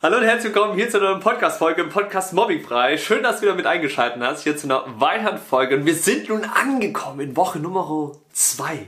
Hallo 0.00 0.18
und 0.18 0.22
herzlich 0.22 0.54
willkommen 0.54 0.76
hier 0.76 0.88
zu 0.88 0.98
einer 0.98 1.08
neuen 1.08 1.20
Podcast-Folge 1.20 1.82
im 1.82 1.88
Podcast 1.88 2.32
Mobbingfrei. 2.32 2.98
Schön, 2.98 3.24
dass 3.24 3.38
du 3.38 3.42
wieder 3.42 3.56
mit 3.56 3.66
eingeschaltet 3.66 4.22
hast, 4.22 4.44
hier 4.44 4.56
zu 4.56 4.68
einer 4.68 4.84
weiteren 5.00 5.38
Folge. 5.38 5.74
Und 5.74 5.86
wir 5.86 5.96
sind 5.96 6.28
nun 6.28 6.44
angekommen 6.44 7.18
in 7.18 7.36
Woche 7.36 7.58
Nummer 7.58 8.12
2. 8.32 8.86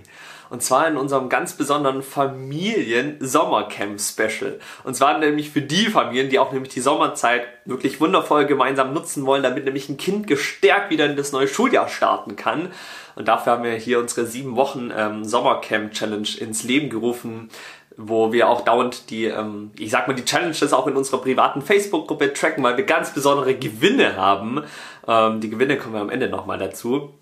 Und 0.51 0.63
zwar 0.63 0.87
in 0.87 0.97
unserem 0.97 1.29
ganz 1.29 1.55
besonderen 1.55 2.05
Familien-Sommercamp-Special. 2.05 4.61
Und 4.85 4.95
zwar 4.95 5.19
nämlich 5.19 5.51
für 5.51 5.63
die 5.63 5.87
Familien, 5.87 6.31
die 6.31 6.39
auch 6.39 6.53
nämlich 6.53 6.73
die 6.73 6.81
Sommerzeit 6.81 7.43
wirklich 7.65 8.01
wundervoll 8.01 8.47
gemeinsam 8.47 8.93
nutzen 8.93 9.27
wollen, 9.27 9.43
damit 9.43 9.65
nämlich 9.65 9.89
ein 9.89 9.97
Kind 9.97 10.29
gestärkt 10.29 10.91
wieder 10.91 11.07
in 11.07 11.17
das 11.17 11.33
neue 11.33 11.49
Schuljahr 11.49 11.89
starten 11.89 12.37
kann. 12.37 12.69
Und 13.17 13.27
dafür 13.27 13.55
haben 13.55 13.65
wir 13.65 13.73
hier 13.73 13.99
unsere 13.99 14.27
sieben 14.27 14.55
Wochen 14.55 14.93
ähm, 14.97 15.25
Sommercamp-Challenge 15.25 16.29
ins 16.39 16.63
Leben 16.63 16.89
gerufen 16.89 17.51
wo 17.97 18.33
wir 18.33 18.49
auch 18.49 18.63
dauernd 18.63 19.11
die, 19.11 19.25
ähm, 19.25 19.71
ich 19.79 19.91
sag 19.91 20.09
mal, 20.09 20.15
die 20.15 20.25
Challenges 20.25 20.73
auch 20.73 20.87
in 20.87 20.97
unserer 20.97 21.21
privaten 21.21 21.63
Facebook-Gruppe 21.63 22.33
tracken, 22.33 22.63
weil 22.63 22.77
wir 22.77 22.85
ganz 22.85 23.13
besondere 23.13 23.55
Gewinne 23.55 24.17
haben. 24.17 24.63
Ähm, 25.07 25.41
die 25.41 25.51
Gewinne 25.51 25.77
kommen 25.77 25.95
wir 25.95 26.01
am 26.01 26.11
Ende 26.11 26.29
nochmal 26.29 26.59
dazu, 26.59 27.13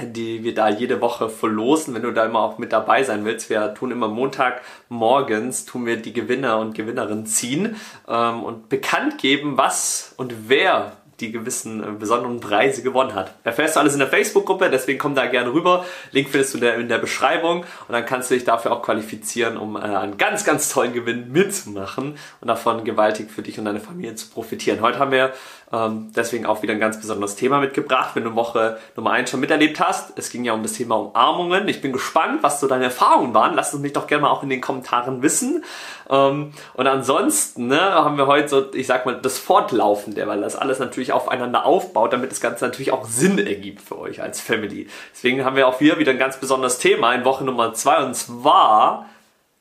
die 0.00 0.42
wir 0.42 0.54
da 0.54 0.68
jede 0.68 1.00
Woche 1.00 1.28
verlosen, 1.28 1.94
wenn 1.94 2.02
du 2.02 2.12
da 2.12 2.24
immer 2.24 2.40
auch 2.40 2.58
mit 2.58 2.72
dabei 2.72 3.02
sein 3.02 3.24
willst. 3.24 3.50
Wir 3.50 3.74
tun 3.74 3.90
immer 3.90 4.08
Montag 4.08 4.62
morgens, 4.88 5.66
tun 5.66 5.86
wir 5.86 5.96
die 5.96 6.12
Gewinner 6.12 6.58
und 6.58 6.74
Gewinnerinnen 6.74 7.26
ziehen 7.26 7.76
ähm, 8.08 8.42
und 8.42 8.68
bekannt 8.68 9.18
geben, 9.18 9.56
was 9.56 10.14
und 10.16 10.48
wer 10.48 10.96
die 11.20 11.32
gewissen 11.32 11.82
äh, 11.82 11.92
besonderen 11.98 12.40
Preise 12.40 12.82
gewonnen 12.82 13.14
hat. 13.14 13.34
Erfährst 13.44 13.76
du 13.76 13.80
alles 13.80 13.92
in 13.92 13.98
der 13.98 14.08
Facebook-Gruppe, 14.08 14.70
deswegen 14.70 14.98
komm 14.98 15.14
da 15.14 15.26
gerne 15.26 15.52
rüber. 15.52 15.84
Link 16.10 16.28
findest 16.28 16.54
du 16.54 16.58
in 16.58 16.64
der, 16.64 16.74
in 16.76 16.88
der, 16.88 16.98
Beschreibung 16.98 17.60
und 17.60 17.92
dann 17.92 18.06
kannst 18.06 18.30
du 18.30 18.34
dich 18.34 18.44
dafür 18.44 18.72
auch 18.72 18.82
qualifizieren, 18.82 19.56
um 19.56 19.76
äh, 19.76 19.80
einen 19.80 20.16
ganz, 20.16 20.44
ganz 20.44 20.68
tollen 20.68 20.92
Gewinn 20.92 21.32
mitzumachen 21.32 22.16
und 22.40 22.48
davon 22.48 22.84
gewaltig 22.84 23.30
für 23.30 23.42
dich 23.42 23.58
und 23.58 23.64
deine 23.64 23.80
Familie 23.80 24.14
zu 24.14 24.28
profitieren. 24.28 24.80
Heute 24.80 24.98
haben 24.98 25.10
wir 25.10 25.32
ähm, 25.74 26.12
deswegen 26.14 26.46
auch 26.46 26.62
wieder 26.62 26.72
ein 26.72 26.80
ganz 26.80 27.00
besonderes 27.00 27.36
Thema 27.36 27.58
mitgebracht, 27.58 28.10
wenn 28.14 28.24
du 28.24 28.34
Woche 28.34 28.78
Nummer 28.96 29.12
1 29.12 29.30
schon 29.30 29.40
miterlebt 29.40 29.80
hast. 29.80 30.16
Es 30.16 30.30
ging 30.30 30.44
ja 30.44 30.52
um 30.52 30.62
das 30.62 30.74
Thema 30.74 30.96
Umarmungen. 30.96 31.66
Ich 31.68 31.80
bin 31.80 31.92
gespannt, 31.92 32.42
was 32.42 32.60
so 32.60 32.68
deine 32.68 32.84
Erfahrungen 32.84 33.34
waren. 33.34 33.54
Lass 33.54 33.72
es 33.72 33.80
mich 33.80 33.92
doch 33.92 34.06
gerne 34.06 34.22
mal 34.22 34.30
auch 34.30 34.42
in 34.42 34.50
den 34.50 34.60
Kommentaren 34.60 35.22
wissen. 35.22 35.64
Ähm, 36.08 36.52
und 36.74 36.86
ansonsten 36.86 37.66
ne, 37.66 37.80
haben 37.80 38.16
wir 38.18 38.26
heute 38.26 38.48
so, 38.48 38.72
ich 38.74 38.86
sag 38.86 39.06
mal, 39.06 39.20
das 39.20 39.38
Fortlaufende, 39.38 40.26
weil 40.26 40.40
das 40.40 40.54
alles 40.54 40.78
natürlich 40.78 41.03
aufeinander 41.12 41.64
aufbaut, 41.64 42.12
damit 42.12 42.30
das 42.30 42.40
Ganze 42.40 42.64
natürlich 42.64 42.92
auch 42.92 43.04
Sinn 43.04 43.38
ergibt 43.38 43.80
für 43.80 43.98
euch 43.98 44.22
als 44.22 44.40
Family. 44.40 44.88
Deswegen 45.12 45.44
haben 45.44 45.56
wir 45.56 45.68
auch 45.68 45.78
hier 45.78 45.98
wieder 45.98 46.12
ein 46.12 46.18
ganz 46.18 46.38
besonderes 46.38 46.78
Thema 46.78 47.14
in 47.14 47.24
Woche 47.24 47.44
Nummer 47.44 47.74
2 47.74 48.04
und 48.04 48.14
zwar 48.14 49.08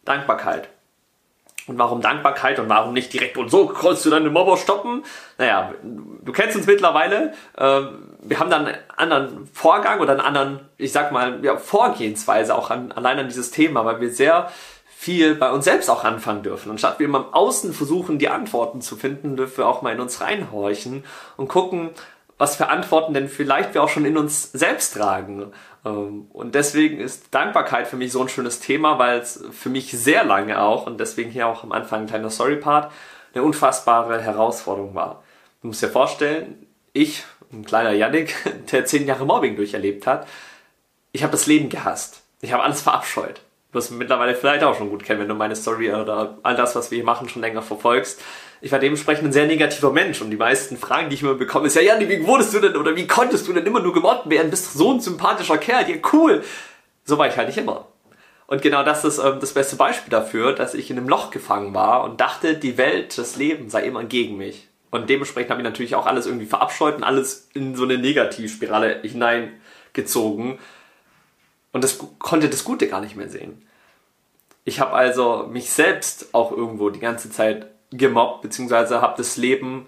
Dankbarkeit. 0.05 0.69
Und 1.65 1.79
warum 1.79 2.01
Dankbarkeit 2.01 2.59
und 2.59 2.67
warum 2.67 2.93
nicht 2.93 3.13
direkt 3.13 3.37
und 3.37 3.49
so 3.49 3.67
kannst 3.67 4.05
du 4.05 4.09
deine 4.09 4.29
Mobber 4.29 4.57
stoppen? 4.57 5.03
Naja, 5.37 5.73
du 5.81 6.31
kennst 6.33 6.57
uns 6.57 6.67
mittlerweile. 6.67 7.33
Ähm, 7.57 8.09
wir 8.21 8.39
haben 8.39 8.49
dann 8.49 8.67
einen 8.67 8.77
anderen 8.97 9.47
Vorgang 9.47 10.01
oder 10.01 10.11
einen 10.11 10.21
anderen, 10.21 10.59
ich 10.77 10.91
sag 10.91 11.13
mal, 11.13 11.43
ja, 11.43 11.55
Vorgehensweise 11.57 12.55
auch 12.55 12.69
an, 12.69 12.91
allein 12.91 13.19
an 13.19 13.27
dieses 13.27 13.51
Thema, 13.51 13.85
weil 13.85 14.01
wir 14.01 14.11
sehr 14.11 14.51
viel 15.03 15.35
bei 15.35 15.51
uns 15.51 15.65
selbst 15.65 15.89
auch 15.89 16.05
anfangen 16.05 16.43
dürfen. 16.43 16.69
Und 16.69 16.77
statt 16.77 16.97
wir 16.97 17.07
immer 17.07 17.25
im 17.25 17.33
Außen 17.33 17.73
versuchen, 17.73 18.19
die 18.19 18.29
Antworten 18.29 18.79
zu 18.79 18.95
finden, 18.95 19.35
dürfen 19.35 19.57
wir 19.57 19.67
auch 19.67 19.81
mal 19.81 19.93
in 19.93 19.99
uns 19.99 20.21
reinhorchen 20.21 21.03
und 21.35 21.49
gucken, 21.49 21.89
was 22.37 22.55
für 22.55 22.69
Antworten 22.69 23.13
denn 23.13 23.27
vielleicht 23.27 23.73
wir 23.73 23.83
auch 23.83 23.89
schon 23.89 24.05
in 24.05 24.15
uns 24.15 24.53
selbst 24.53 24.93
tragen. 24.93 25.51
Ähm, 25.83 26.27
und 26.31 26.55
deswegen 26.55 27.01
ist 27.01 27.35
Dankbarkeit 27.35 27.89
für 27.89 27.97
mich 27.97 28.13
so 28.13 28.21
ein 28.21 28.29
schönes 28.29 28.61
Thema, 28.61 28.97
weil 28.97 29.19
es 29.19 29.43
für 29.51 29.67
mich 29.67 29.91
sehr 29.91 30.23
lange 30.23 30.61
auch, 30.61 30.87
und 30.87 31.01
deswegen 31.01 31.31
hier 31.31 31.47
auch 31.47 31.65
am 31.65 31.73
Anfang 31.73 32.03
ein 32.03 32.07
kleiner 32.07 32.29
Story-Part, 32.29 32.89
eine 33.33 33.43
unfassbare 33.43 34.21
Herausforderung 34.21 34.95
war. 34.95 35.21
Du 35.61 35.67
musst 35.67 35.83
dir 35.83 35.89
vorstellen, 35.89 36.65
ich, 36.93 37.25
ein 37.51 37.65
kleiner 37.65 37.91
Yannick, 37.91 38.35
der 38.71 38.85
zehn 38.85 39.05
Jahre 39.05 39.25
Mobbing 39.25 39.57
durcherlebt 39.57 40.07
hat, 40.07 40.29
ich 41.11 41.23
habe 41.23 41.31
das 41.31 41.45
Leben 41.45 41.67
gehasst. 41.67 42.21
Ich 42.39 42.53
habe 42.53 42.63
alles 42.63 42.81
verabscheut. 42.81 43.41
Du 43.73 43.79
wirst 43.79 43.91
mittlerweile 43.91 44.35
vielleicht 44.35 44.63
auch 44.63 44.77
schon 44.77 44.89
gut 44.89 45.03
kennen, 45.03 45.19
wenn 45.19 45.27
du 45.27 45.35
meine 45.35 45.55
Story 45.55 45.91
oder 45.91 46.37
all 46.43 46.55
das, 46.55 46.75
was 46.75 46.91
wir 46.91 46.97
hier 46.97 47.05
machen, 47.05 47.27
schon 47.27 47.41
länger 47.41 47.61
verfolgst 47.61 48.21
ich 48.63 48.71
war 48.71 48.79
dementsprechend 48.79 49.25
ein 49.25 49.33
sehr 49.33 49.45
negativer 49.45 49.91
Mensch 49.91 50.21
und 50.21 50.31
die 50.31 50.37
meisten 50.37 50.77
Fragen, 50.77 51.09
die 51.09 51.15
ich 51.15 51.21
immer 51.21 51.33
bekomme, 51.33 51.67
ist 51.67 51.75
ja, 51.75 51.81
Jan, 51.81 51.99
wie 51.99 52.25
wurdest 52.25 52.53
du 52.53 52.61
denn 52.61 52.77
oder 52.77 52.95
wie 52.95 53.07
konntest 53.07 53.45
du 53.45 53.51
denn 53.51 53.65
immer 53.65 53.81
nur 53.81 53.93
gemobbt 53.93 54.29
werden? 54.29 54.49
Bist 54.49 54.73
so 54.73 54.93
ein 54.93 55.01
sympathischer 55.01 55.57
Kerl, 55.57 55.89
ja 55.89 55.97
cool. 56.13 56.45
So 57.03 57.17
war 57.17 57.27
ich 57.27 57.35
halt 57.35 57.49
nicht 57.49 57.57
immer. 57.57 57.89
Und 58.47 58.61
genau 58.61 58.85
das 58.85 59.03
ist 59.03 59.17
ähm, 59.17 59.41
das 59.41 59.53
beste 59.53 59.75
Beispiel 59.75 60.09
dafür, 60.09 60.53
dass 60.53 60.75
ich 60.75 60.89
in 60.89 60.97
einem 60.97 61.09
Loch 61.09 61.29
gefangen 61.29 61.73
war 61.73 62.05
und 62.05 62.21
dachte, 62.21 62.55
die 62.55 62.77
Welt, 62.77 63.17
das 63.17 63.35
Leben 63.35 63.69
sei 63.69 63.83
immer 63.83 64.05
gegen 64.05 64.37
mich. 64.37 64.69
Und 64.91 65.09
dementsprechend 65.09 65.51
habe 65.51 65.59
ich 65.59 65.65
natürlich 65.65 65.95
auch 65.95 66.05
alles 66.05 66.25
irgendwie 66.25 66.45
verabscheut 66.45 66.95
und 66.95 67.03
alles 67.03 67.49
in 67.53 67.75
so 67.75 67.83
eine 67.83 67.97
Negativspirale 67.97 69.01
hineingezogen. 69.01 70.59
Und 71.73 71.83
das 71.83 71.99
konnte 72.19 72.49
das 72.49 72.63
Gute 72.63 72.87
gar 72.87 73.01
nicht 73.01 73.17
mehr 73.17 73.27
sehen. 73.27 73.67
Ich 74.63 74.79
habe 74.79 74.93
also 74.93 75.49
mich 75.51 75.69
selbst 75.69 76.33
auch 76.33 76.51
irgendwo 76.51 76.89
die 76.89 77.01
ganze 77.01 77.29
Zeit 77.29 77.67
gemobbt, 77.91 78.41
beziehungsweise 78.41 79.01
habe 79.01 79.15
das 79.17 79.35
Leben 79.35 79.87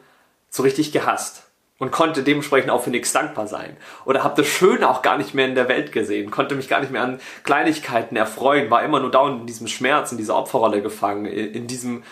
so 0.50 0.63
richtig 0.63 0.91
gehasst 0.91 1.44
und 1.78 1.91
konnte 1.91 2.24
dementsprechend 2.24 2.72
auch 2.72 2.84
für 2.84 2.90
nichts 2.90 3.13
dankbar 3.13 3.47
sein. 3.47 3.78
Oder 4.06 4.24
habe 4.24 4.41
das 4.41 4.51
Schöne 4.51 4.90
auch 4.90 5.01
gar 5.01 5.18
nicht 5.18 5.34
mehr 5.34 5.47
in 5.47 5.56
der 5.56 5.68
Welt 5.69 5.91
gesehen, 5.91 6.31
konnte 6.31 6.56
mich 6.56 6.68
gar 6.68 6.81
nicht 6.81 6.91
mehr 6.91 7.03
an 7.03 7.19
Kleinigkeiten 7.44 8.16
erfreuen, 8.16 8.69
war 8.69 8.84
immer 8.84 9.00
nur 9.00 9.12
dauernd 9.12 9.41
in 9.41 9.47
diesem 9.47 9.68
Schmerz, 9.68 10.12
in 10.12 10.18
dieser 10.18 10.35
Opferrolle 10.35 10.81
gefangen, 10.81 11.25
in 11.25 11.68
diesem, 11.68 12.03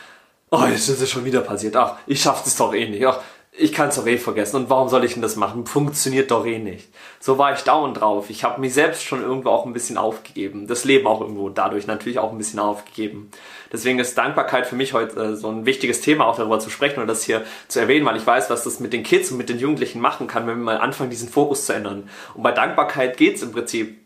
oh, 0.51 0.65
jetzt 0.65 0.89
ist 0.89 1.01
es 1.01 1.09
schon 1.09 1.25
wieder 1.25 1.41
passiert, 1.41 1.75
ach, 1.75 1.97
ich 2.05 2.21
schaff 2.21 2.43
das 2.43 2.57
doch 2.57 2.73
eh 2.73 2.87
nicht, 2.87 3.05
ach, 3.05 3.19
ich 3.55 3.71
kann 3.71 3.89
es 3.89 3.95
doch 3.95 4.07
eh 4.07 4.17
vergessen 4.17 4.55
und 4.55 4.69
warum 4.69 4.89
soll 4.89 5.03
ich 5.03 5.13
denn 5.13 5.21
das 5.21 5.35
machen? 5.35 5.67
Funktioniert 5.67 6.31
doch 6.31 6.45
eh 6.45 6.57
nicht. 6.57 6.89
So 7.19 7.37
war 7.37 7.53
ich 7.53 7.61
dauernd 7.61 7.99
drauf. 7.99 8.29
Ich 8.29 8.43
habe 8.43 8.59
mich 8.59 8.73
selbst 8.73 9.03
schon 9.03 9.21
irgendwo 9.21 9.49
auch 9.49 9.65
ein 9.65 9.73
bisschen 9.73 9.97
aufgegeben. 9.97 10.65
Das 10.65 10.85
Leben 10.85 11.05
auch 11.05 11.21
irgendwo 11.21 11.49
dadurch 11.49 11.85
natürlich 11.85 12.17
auch 12.17 12.31
ein 12.31 12.37
bisschen 12.37 12.59
aufgegeben. 12.59 13.29
Deswegen 13.71 13.99
ist 13.99 14.17
Dankbarkeit 14.17 14.65
für 14.65 14.75
mich 14.75 14.93
heute 14.93 15.19
äh, 15.19 15.35
so 15.35 15.49
ein 15.49 15.67
wichtiges 15.67 16.01
Thema, 16.01 16.25
auch 16.25 16.35
darüber 16.35 16.59
zu 16.59 16.71
sprechen 16.71 16.99
und 16.99 17.07
das 17.07 17.23
hier 17.23 17.43
zu 17.67 17.79
erwähnen, 17.79 18.05
weil 18.07 18.17
ich 18.17 18.25
weiß, 18.25 18.49
was 18.49 18.63
das 18.63 18.79
mit 18.79 18.91
den 18.91 19.03
Kids 19.03 19.31
und 19.31 19.37
mit 19.37 19.49
den 19.49 19.59
Jugendlichen 19.59 20.01
machen 20.01 20.25
kann, 20.25 20.47
wenn 20.47 20.57
wir 20.57 20.63
mal 20.63 20.77
anfangen, 20.77 21.11
diesen 21.11 21.29
Fokus 21.29 21.67
zu 21.67 21.73
ändern. 21.73 22.09
Und 22.33 22.41
bei 22.41 22.51
Dankbarkeit 22.51 23.17
geht 23.17 23.35
es 23.35 23.43
im 23.43 23.51
Prinzip 23.51 23.99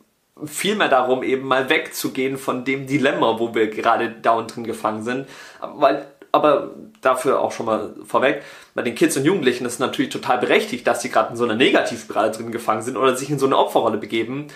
viel 0.45 0.75
mehr 0.75 0.89
darum, 0.89 1.23
eben 1.23 1.47
mal 1.47 1.69
wegzugehen 1.69 2.37
von 2.37 2.65
dem 2.65 2.85
Dilemma, 2.85 3.39
wo 3.39 3.55
wir 3.55 3.69
gerade 3.69 4.09
dauernd 4.09 4.55
drin 4.55 4.65
gefangen 4.65 5.03
sind. 5.03 5.27
Weil 5.61 6.05
aber 6.31 6.71
dafür 7.01 7.39
auch 7.39 7.51
schon 7.51 7.65
mal 7.65 7.95
vorweg, 8.05 8.43
bei 8.73 8.81
den 8.81 8.95
Kids 8.95 9.17
und 9.17 9.25
Jugendlichen 9.25 9.65
ist 9.65 9.73
es 9.73 9.79
natürlich 9.79 10.11
total 10.11 10.37
berechtigt, 10.37 10.85
dass 10.87 11.01
sie 11.01 11.09
gerade 11.09 11.31
in 11.31 11.37
so 11.37 11.43
einer 11.43 11.55
Negativspirale 11.55 12.31
drin 12.31 12.51
gefangen 12.51 12.81
sind 12.81 12.97
oder 12.97 13.15
sich 13.15 13.29
in 13.29 13.39
so 13.39 13.45
eine 13.45 13.57
Opferrolle 13.57 13.97
begeben, 13.97 14.47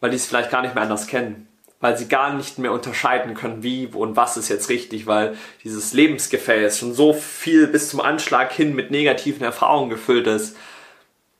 weil 0.00 0.10
die 0.10 0.16
es 0.16 0.26
vielleicht 0.26 0.50
gar 0.50 0.62
nicht 0.62 0.74
mehr 0.74 0.84
anders 0.84 1.06
kennen. 1.06 1.48
Weil 1.80 1.96
sie 1.96 2.06
gar 2.06 2.32
nicht 2.34 2.58
mehr 2.58 2.72
unterscheiden 2.72 3.34
können, 3.34 3.62
wie 3.64 3.92
wo 3.92 4.02
und 4.02 4.14
was 4.14 4.36
ist 4.36 4.48
jetzt 4.48 4.68
richtig, 4.68 5.06
weil 5.06 5.36
dieses 5.64 5.92
Lebensgefäß 5.92 6.78
schon 6.78 6.94
so 6.94 7.12
viel 7.12 7.66
bis 7.66 7.88
zum 7.88 8.00
Anschlag 8.00 8.52
hin 8.52 8.74
mit 8.74 8.92
negativen 8.92 9.42
Erfahrungen 9.42 9.90
gefüllt 9.90 10.28
ist, 10.28 10.56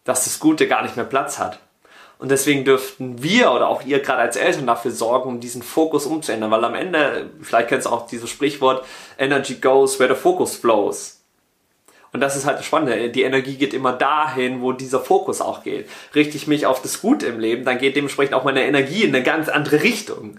dass 0.04 0.24
das 0.24 0.40
Gute 0.40 0.66
gar 0.66 0.82
nicht 0.82 0.96
mehr 0.96 1.04
Platz 1.04 1.38
hat. 1.38 1.60
Und 2.22 2.30
deswegen 2.30 2.64
dürften 2.64 3.20
wir 3.20 3.50
oder 3.50 3.66
auch 3.66 3.84
ihr 3.84 3.98
gerade 3.98 4.20
als 4.20 4.36
Eltern 4.36 4.64
dafür 4.64 4.92
sorgen, 4.92 5.28
um 5.28 5.40
diesen 5.40 5.60
Fokus 5.60 6.06
umzuändern, 6.06 6.52
weil 6.52 6.64
am 6.64 6.76
Ende, 6.76 7.30
vielleicht 7.42 7.68
kennst 7.68 7.86
du 7.86 7.90
auch 7.90 8.06
dieses 8.06 8.30
Sprichwort, 8.30 8.84
Energy 9.18 9.56
goes 9.56 9.98
where 9.98 10.14
the 10.14 10.20
focus 10.20 10.54
flows. 10.54 11.20
Und 12.12 12.20
das 12.20 12.36
ist 12.36 12.46
halt 12.46 12.58
das 12.60 12.64
Spannende. 12.64 13.08
Die 13.08 13.22
Energie 13.22 13.56
geht 13.56 13.74
immer 13.74 13.92
dahin, 13.92 14.62
wo 14.62 14.70
dieser 14.70 15.00
Fokus 15.00 15.40
auch 15.40 15.64
geht. 15.64 15.88
Richte 16.14 16.36
ich 16.36 16.46
mich 16.46 16.64
auf 16.64 16.80
das 16.80 17.02
Gute 17.02 17.26
im 17.26 17.40
Leben, 17.40 17.64
dann 17.64 17.78
geht 17.78 17.96
dementsprechend 17.96 18.34
auch 18.34 18.44
meine 18.44 18.64
Energie 18.64 19.02
in 19.02 19.12
eine 19.12 19.24
ganz 19.24 19.48
andere 19.48 19.82
Richtung. 19.82 20.38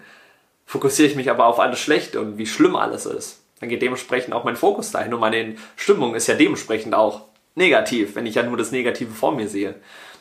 Fokussiere 0.65 1.09
ich 1.09 1.17
mich 1.17 1.29
aber 1.29 1.47
auf 1.47 1.59
alles 1.59 1.79
Schlechte 1.79 2.21
und 2.21 2.37
wie 2.37 2.45
schlimm 2.47 2.77
alles 2.77 3.05
ist, 3.05 3.41
dann 3.59 3.67
geht 3.67 3.81
dementsprechend 3.81 4.33
auch 4.33 4.45
mein 4.45 4.55
Fokus 4.55 4.91
dahin 4.91 5.13
und 5.13 5.19
meine 5.19 5.55
Stimmung 5.75 6.15
ist 6.15 6.27
ja 6.27 6.35
dementsprechend 6.35 6.95
auch 6.95 7.23
negativ, 7.55 8.15
wenn 8.15 8.25
ich 8.25 8.35
ja 8.35 8.43
nur 8.43 8.55
das 8.55 8.71
Negative 8.71 9.11
vor 9.11 9.33
mir 9.33 9.49
sehe. 9.49 9.75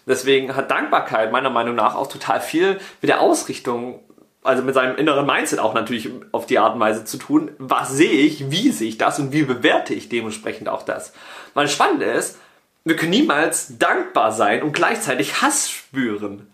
Deswegen 0.07 0.57
hat 0.57 0.71
Dankbarkeit 0.71 1.33
meiner 1.33 1.51
Meinung 1.51 1.75
nach 1.75 1.95
auch 1.95 2.09
total 2.09 2.41
viel 2.41 2.81
mit 3.01 3.09
der 3.09 3.21
Ausrichtung, 3.21 4.01
also 4.43 4.63
mit 4.63 4.75
seinem 4.75 4.97
inneren 4.97 5.27
Mindset 5.27 5.61
auch 5.61 5.75
natürlich 5.75 6.11
auf 6.33 6.47
die 6.47 6.59
Art 6.59 6.75
und 6.75 6.81
Weise 6.81 7.05
zu 7.05 7.19
tun. 7.19 7.53
Was 7.59 7.91
sehe 7.91 8.11
ich, 8.11 8.51
wie 8.51 8.71
sehe 8.71 8.89
ich 8.89 8.99
das 8.99 9.19
und 9.19 9.33
wie 9.33 9.43
bewerte 9.43 9.95
ich 9.95 10.09
dementsprechend 10.09 10.69
auch 10.69 10.83
das. 10.83 11.13
Weil 11.55 11.67
das 11.67 11.73
Spannende 11.73 12.07
ist, 12.07 12.39
wir 12.85 12.97
können 12.97 13.11
niemals 13.11 13.79
dankbar 13.79 14.33
sein 14.33 14.63
und 14.63 14.73
gleichzeitig 14.73 15.41
Hass 15.41 15.71
spüren. 15.71 16.53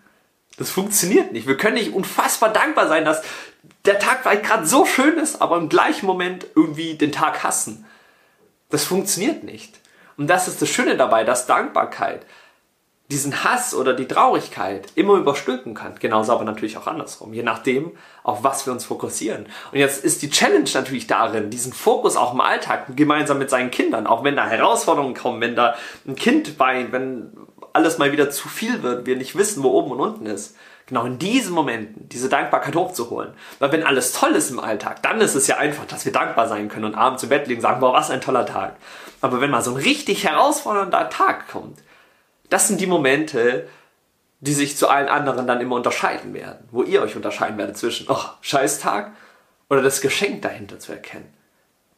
Das 0.59 0.71
funktioniert 0.71 1.33
nicht. 1.33 1.47
Wir 1.47 1.57
können 1.57 1.77
nicht 1.77 1.95
unfassbar 1.95 2.53
dankbar 2.53 2.89
sein, 2.89 3.05
dass 3.05 3.23
der 3.85 3.99
Tag 3.99 4.23
vielleicht 4.23 4.45
gerade 4.45 4.67
so 4.67 4.85
schön 4.85 5.17
ist, 5.17 5.41
aber 5.41 5.57
im 5.57 5.69
gleichen 5.69 6.05
Moment 6.05 6.47
irgendwie 6.55 6.95
den 6.95 7.13
Tag 7.13 7.43
hassen. 7.43 7.87
Das 8.69 8.85
funktioniert 8.85 9.45
nicht. 9.45 9.79
Und 10.19 10.27
das 10.27 10.49
ist 10.49 10.61
das 10.61 10.69
Schöne 10.69 10.97
dabei, 10.97 11.25
dass 11.25 11.47
Dankbarkeit 11.47 12.27
diesen 13.11 13.43
Hass 13.43 13.75
oder 13.75 13.95
die 13.95 14.07
Traurigkeit 14.07 14.89
immer 14.95 15.15
überstülpen 15.15 15.73
kann. 15.73 15.95
Genauso 15.99 16.33
aber 16.33 16.45
natürlich 16.45 16.77
auch 16.77 16.87
andersrum, 16.87 17.33
je 17.33 17.43
nachdem, 17.43 17.93
auf 18.23 18.45
was 18.45 18.67
wir 18.67 18.73
uns 18.73 18.85
fokussieren. 18.85 19.47
Und 19.73 19.79
jetzt 19.79 20.05
ist 20.05 20.21
die 20.21 20.29
Challenge 20.29 20.69
natürlich 20.75 21.07
darin, 21.07 21.49
diesen 21.49 21.73
Fokus 21.73 22.17
auch 22.17 22.35
im 22.35 22.43
Alltag 22.43 22.97
gemeinsam 22.97 23.39
mit 23.39 23.49
seinen 23.49 23.71
Kindern, 23.71 24.07
auch 24.07 24.25
wenn 24.25 24.37
da 24.37 24.47
Herausforderungen 24.47 25.15
kommen, 25.15 25.41
wenn 25.41 25.57
da 25.57 25.75
ein 26.07 26.17
Kind 26.17 26.59
weint, 26.59 26.93
wenn 26.93 27.33
alles 27.73 27.97
mal 27.97 28.13
wieder 28.13 28.31
zu 28.31 28.47
viel 28.49 28.83
wird, 28.83 29.07
wir 29.07 29.17
nicht 29.17 29.37
wissen, 29.37 29.63
wo 29.63 29.71
oben 29.71 29.93
und 29.93 30.01
unten 30.01 30.27
ist. 30.27 30.57
Genau 30.87 31.05
in 31.05 31.19
diesen 31.19 31.55
Momenten 31.55 32.09
diese 32.09 32.29
Dankbarkeit 32.29 32.75
hochzuholen. 32.75 33.33
Weil 33.59 33.73
wenn 33.73 33.85
alles 33.85 34.13
toll 34.13 34.33
ist 34.33 34.51
im 34.51 34.59
Alltag, 34.59 35.03
dann 35.03 35.21
ist 35.21 35.35
es 35.35 35.47
ja 35.47 35.57
einfach, 35.57 35.87
dass 35.87 36.05
wir 36.05 36.13
dankbar 36.13 36.49
sein 36.49 36.69
können 36.69 36.87
und 36.87 36.95
abends 36.95 37.23
im 37.23 37.29
Bett 37.29 37.47
liegen 37.47 37.59
und 37.59 37.63
sagen, 37.63 37.81
boah, 37.81 37.93
was 37.93 38.11
ein 38.11 38.23
toller 38.23 38.47
Tag. 38.47 38.77
Aber 39.21 39.41
wenn 39.41 39.51
mal 39.51 39.63
so 39.63 39.73
ein 39.73 39.77
richtig 39.77 40.25
herausfordernder 40.25 41.11
Tag 41.11 41.49
kommt, 41.49 41.79
das 42.49 42.69
sind 42.69 42.81
die 42.81 42.87
Momente, 42.87 43.69
die 44.41 44.55
sich 44.55 44.77
zu 44.77 44.89
allen 44.89 45.09
anderen 45.09 45.47
dann 45.47 45.61
immer 45.61 45.77
unterscheiden 45.77 46.33
werden. 46.35 46.69
Wo 46.71 46.83
ihr 46.83 47.03
euch 47.03 47.17
unterscheiden 47.17 47.59
werdet 47.59 47.77
zwischen, 47.77 48.07
oh, 48.09 48.25
Scheißtag 48.41 49.13
oder 49.69 49.83
das 49.83 50.01
Geschenk 50.01 50.43
dahinter 50.43 50.79
zu 50.79 50.93
erkennen. 50.93 51.35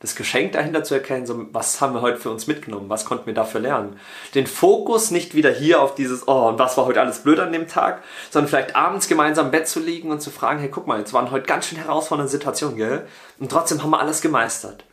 Das 0.00 0.14
Geschenk 0.14 0.52
dahinter 0.52 0.82
zu 0.82 0.94
erkennen, 0.94 1.26
so, 1.26 1.46
was 1.52 1.82
haben 1.82 1.92
wir 1.92 2.00
heute 2.00 2.16
für 2.16 2.30
uns 2.30 2.46
mitgenommen, 2.46 2.88
was 2.88 3.04
konnten 3.04 3.26
wir 3.26 3.34
dafür 3.34 3.60
lernen. 3.60 4.00
Den 4.34 4.46
Fokus 4.46 5.10
nicht 5.10 5.34
wieder 5.34 5.50
hier 5.50 5.82
auf 5.82 5.94
dieses, 5.94 6.26
oh, 6.26 6.48
und 6.48 6.58
was 6.58 6.78
war 6.78 6.86
heute 6.86 7.02
alles 7.02 7.18
blöd 7.18 7.38
an 7.38 7.52
dem 7.52 7.68
Tag, 7.68 8.02
sondern 8.30 8.48
vielleicht 8.48 8.74
abends 8.74 9.08
gemeinsam 9.08 9.46
im 9.46 9.52
Bett 9.52 9.68
zu 9.68 9.78
liegen 9.78 10.10
und 10.10 10.22
zu 10.22 10.30
fragen, 10.30 10.58
hey, 10.58 10.70
guck 10.70 10.86
mal, 10.86 10.98
jetzt 10.98 11.12
waren 11.12 11.30
heute 11.30 11.44
ganz 11.44 11.66
schön 11.66 11.76
herausfordernde 11.76 12.30
Situationen, 12.30 12.78
gell? 12.78 13.06
Und 13.38 13.52
trotzdem 13.52 13.82
haben 13.82 13.90
wir 13.90 14.00
alles 14.00 14.22
gemeistert. 14.22 14.84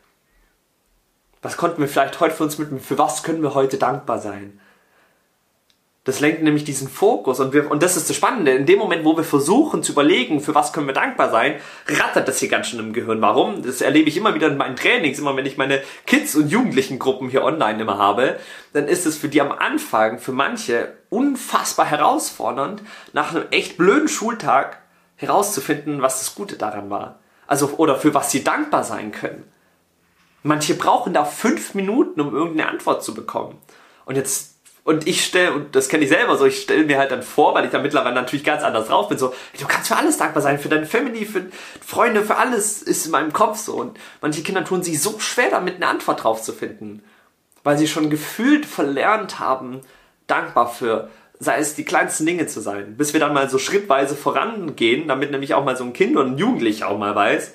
Was 1.42 1.56
konnten 1.56 1.80
wir 1.80 1.88
vielleicht 1.88 2.20
heute 2.20 2.36
für 2.36 2.44
uns 2.44 2.58
mitnehmen? 2.58 2.84
Für 2.84 2.98
was 2.98 3.24
können 3.24 3.42
wir 3.42 3.54
heute 3.54 3.78
dankbar 3.78 4.20
sein? 4.20 4.60
Das 6.08 6.22
lenkt 6.22 6.42
nämlich 6.42 6.64
diesen 6.64 6.88
Fokus 6.88 7.42
und 7.42 7.52
wir, 7.52 7.70
und 7.70 7.84
das 7.84 7.98
ist 7.98 8.10
das 8.10 8.16
Spannende. 8.16 8.52
In 8.52 8.66
dem 8.66 8.80
Moment, 8.80 9.04
wo 9.04 9.18
wir 9.18 9.26
versuchen 9.26 9.84
zu 9.84 9.92
überlegen, 9.92 10.40
für 10.40 10.56
was 10.56 10.72
können 10.72 10.88
wir 10.88 10.94
dankbar 10.94 11.32
sein, 11.32 11.56
rattert 11.86 12.30
das 12.30 12.40
hier 12.40 12.48
ganz 12.48 12.68
schön 12.68 12.80
im 12.80 12.94
Gehirn. 12.94 13.22
Warum? 13.22 13.62
Das 13.62 13.82
erlebe 13.82 14.08
ich 14.08 14.16
immer 14.16 14.34
wieder 14.34 14.48
in 14.48 14.56
meinen 14.56 14.78
Trainings, 14.78 15.20
immer 15.20 15.36
wenn 15.36 15.46
ich 15.46 15.58
meine 15.58 15.84
Kids- 16.06 16.34
und 16.36 16.48
Jugendlichen-Gruppen 16.48 17.28
hier 17.28 17.44
online 17.44 17.82
immer 17.82 17.98
habe, 17.98 18.40
dann 18.72 18.88
ist 18.88 19.06
es 19.06 19.18
für 19.18 19.28
die 19.28 19.42
am 19.42 19.52
Anfang, 19.52 20.18
für 20.18 20.32
manche, 20.32 20.94
unfassbar 21.10 21.88
herausfordernd, 21.88 22.84
nach 23.12 23.36
einem 23.36 23.44
echt 23.52 23.76
blöden 23.76 24.08
Schultag 24.08 24.78
herauszufinden, 25.18 26.02
was 26.02 26.20
das 26.20 26.36
Gute 26.36 26.56
daran 26.56 26.90
war. 26.90 27.20
Also, 27.48 27.72
oder 27.76 27.98
für 27.98 28.14
was 28.14 28.32
sie 28.32 28.46
dankbar 28.46 28.86
sein 28.86 29.12
können. 29.12 29.44
Manche 30.42 30.76
brauchen 30.76 31.14
da 31.14 31.26
fünf 31.26 31.74
Minuten, 31.74 32.22
um 32.22 32.34
irgendeine 32.34 32.70
Antwort 32.70 33.04
zu 33.04 33.14
bekommen. 33.14 33.58
Und 34.06 34.16
jetzt 34.16 34.57
und 34.88 35.06
ich 35.06 35.26
stelle, 35.26 35.52
und 35.52 35.76
das 35.76 35.90
kenne 35.90 36.06
ich 36.06 36.10
selber 36.10 36.38
so, 36.38 36.46
ich 36.46 36.62
stelle 36.62 36.86
mir 36.86 36.98
halt 36.98 37.12
dann 37.12 37.22
vor, 37.22 37.54
weil 37.54 37.66
ich 37.66 37.72
da 37.72 37.80
mittlerweile 37.80 38.16
natürlich 38.16 38.46
ganz 38.46 38.64
anders 38.64 38.88
drauf 38.88 39.10
bin, 39.10 39.18
so, 39.18 39.34
du 39.60 39.68
kannst 39.68 39.90
für 39.90 39.98
alles 39.98 40.16
dankbar 40.18 40.42
sein, 40.42 40.60
für 40.60 40.70
deine 40.70 40.86
Family, 40.86 41.26
für 41.26 41.48
Freunde, 41.86 42.24
für 42.24 42.38
alles 42.38 42.84
ist 42.84 43.06
in 43.06 43.12
meinem 43.12 43.34
Kopf 43.34 43.58
so. 43.58 43.74
Und 43.74 44.00
manche 44.22 44.44
Kinder 44.44 44.64
tun 44.64 44.84
sich 44.84 45.02
so 45.02 45.20
schwer 45.20 45.50
damit, 45.50 45.76
eine 45.76 45.88
Antwort 45.88 46.24
drauf 46.24 46.42
zu 46.42 46.54
finden. 46.54 47.04
Weil 47.66 47.78
sie 47.78 47.90
schon 47.90 48.10
gefühlt 48.10 48.66
verlernt 48.66 49.40
haben, 49.40 49.82
dankbar 50.26 50.70
für, 50.70 51.10
sei 51.38 51.58
es 51.58 51.76
die 51.76 51.84
kleinsten 51.84 52.26
Dinge 52.26 52.48
zu 52.48 52.62
sein. 52.62 52.96
Bis 52.96 53.12
wir 53.12 53.20
dann 53.20 53.34
mal 53.34 53.50
so 53.50 53.60
schrittweise 53.60 54.16
vorangehen, 54.16 55.10
damit 55.10 55.32
nämlich 55.32 55.54
auch 55.54 55.66
mal 55.66 55.76
so 55.76 55.84
ein 55.84 55.92
Kind 55.92 56.16
und 56.16 56.28
ein 56.28 56.38
Jugendlicher 56.38 56.88
auch 56.88 56.98
mal 56.98 57.14
weiß, 57.14 57.52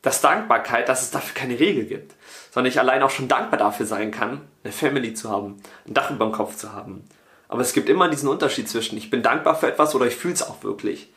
dass 0.00 0.22
Dankbarkeit, 0.22 0.88
dass 0.88 1.02
es 1.02 1.10
dafür 1.10 1.34
keine 1.34 1.60
Regel 1.60 1.84
gibt 1.84 2.14
sondern 2.52 2.70
ich 2.70 2.78
allein 2.78 3.02
auch 3.02 3.10
schon 3.10 3.28
dankbar 3.28 3.58
dafür 3.58 3.86
sein 3.86 4.10
kann, 4.10 4.42
eine 4.62 4.72
Family 4.72 5.14
zu 5.14 5.30
haben, 5.30 5.56
ein 5.88 5.94
Dach 5.94 6.10
über 6.10 6.26
dem 6.26 6.32
Kopf 6.32 6.54
zu 6.56 6.72
haben. 6.72 7.04
Aber 7.48 7.62
es 7.62 7.72
gibt 7.72 7.88
immer 7.88 8.08
diesen 8.08 8.28
Unterschied 8.28 8.68
zwischen, 8.68 8.98
ich 8.98 9.10
bin 9.10 9.22
dankbar 9.22 9.56
für 9.56 9.68
etwas 9.68 9.94
oder 9.94 10.06
ich 10.06 10.16
fühle 10.16 10.34
es 10.34 10.42
auch 10.42 10.62
wirklich. 10.62 11.10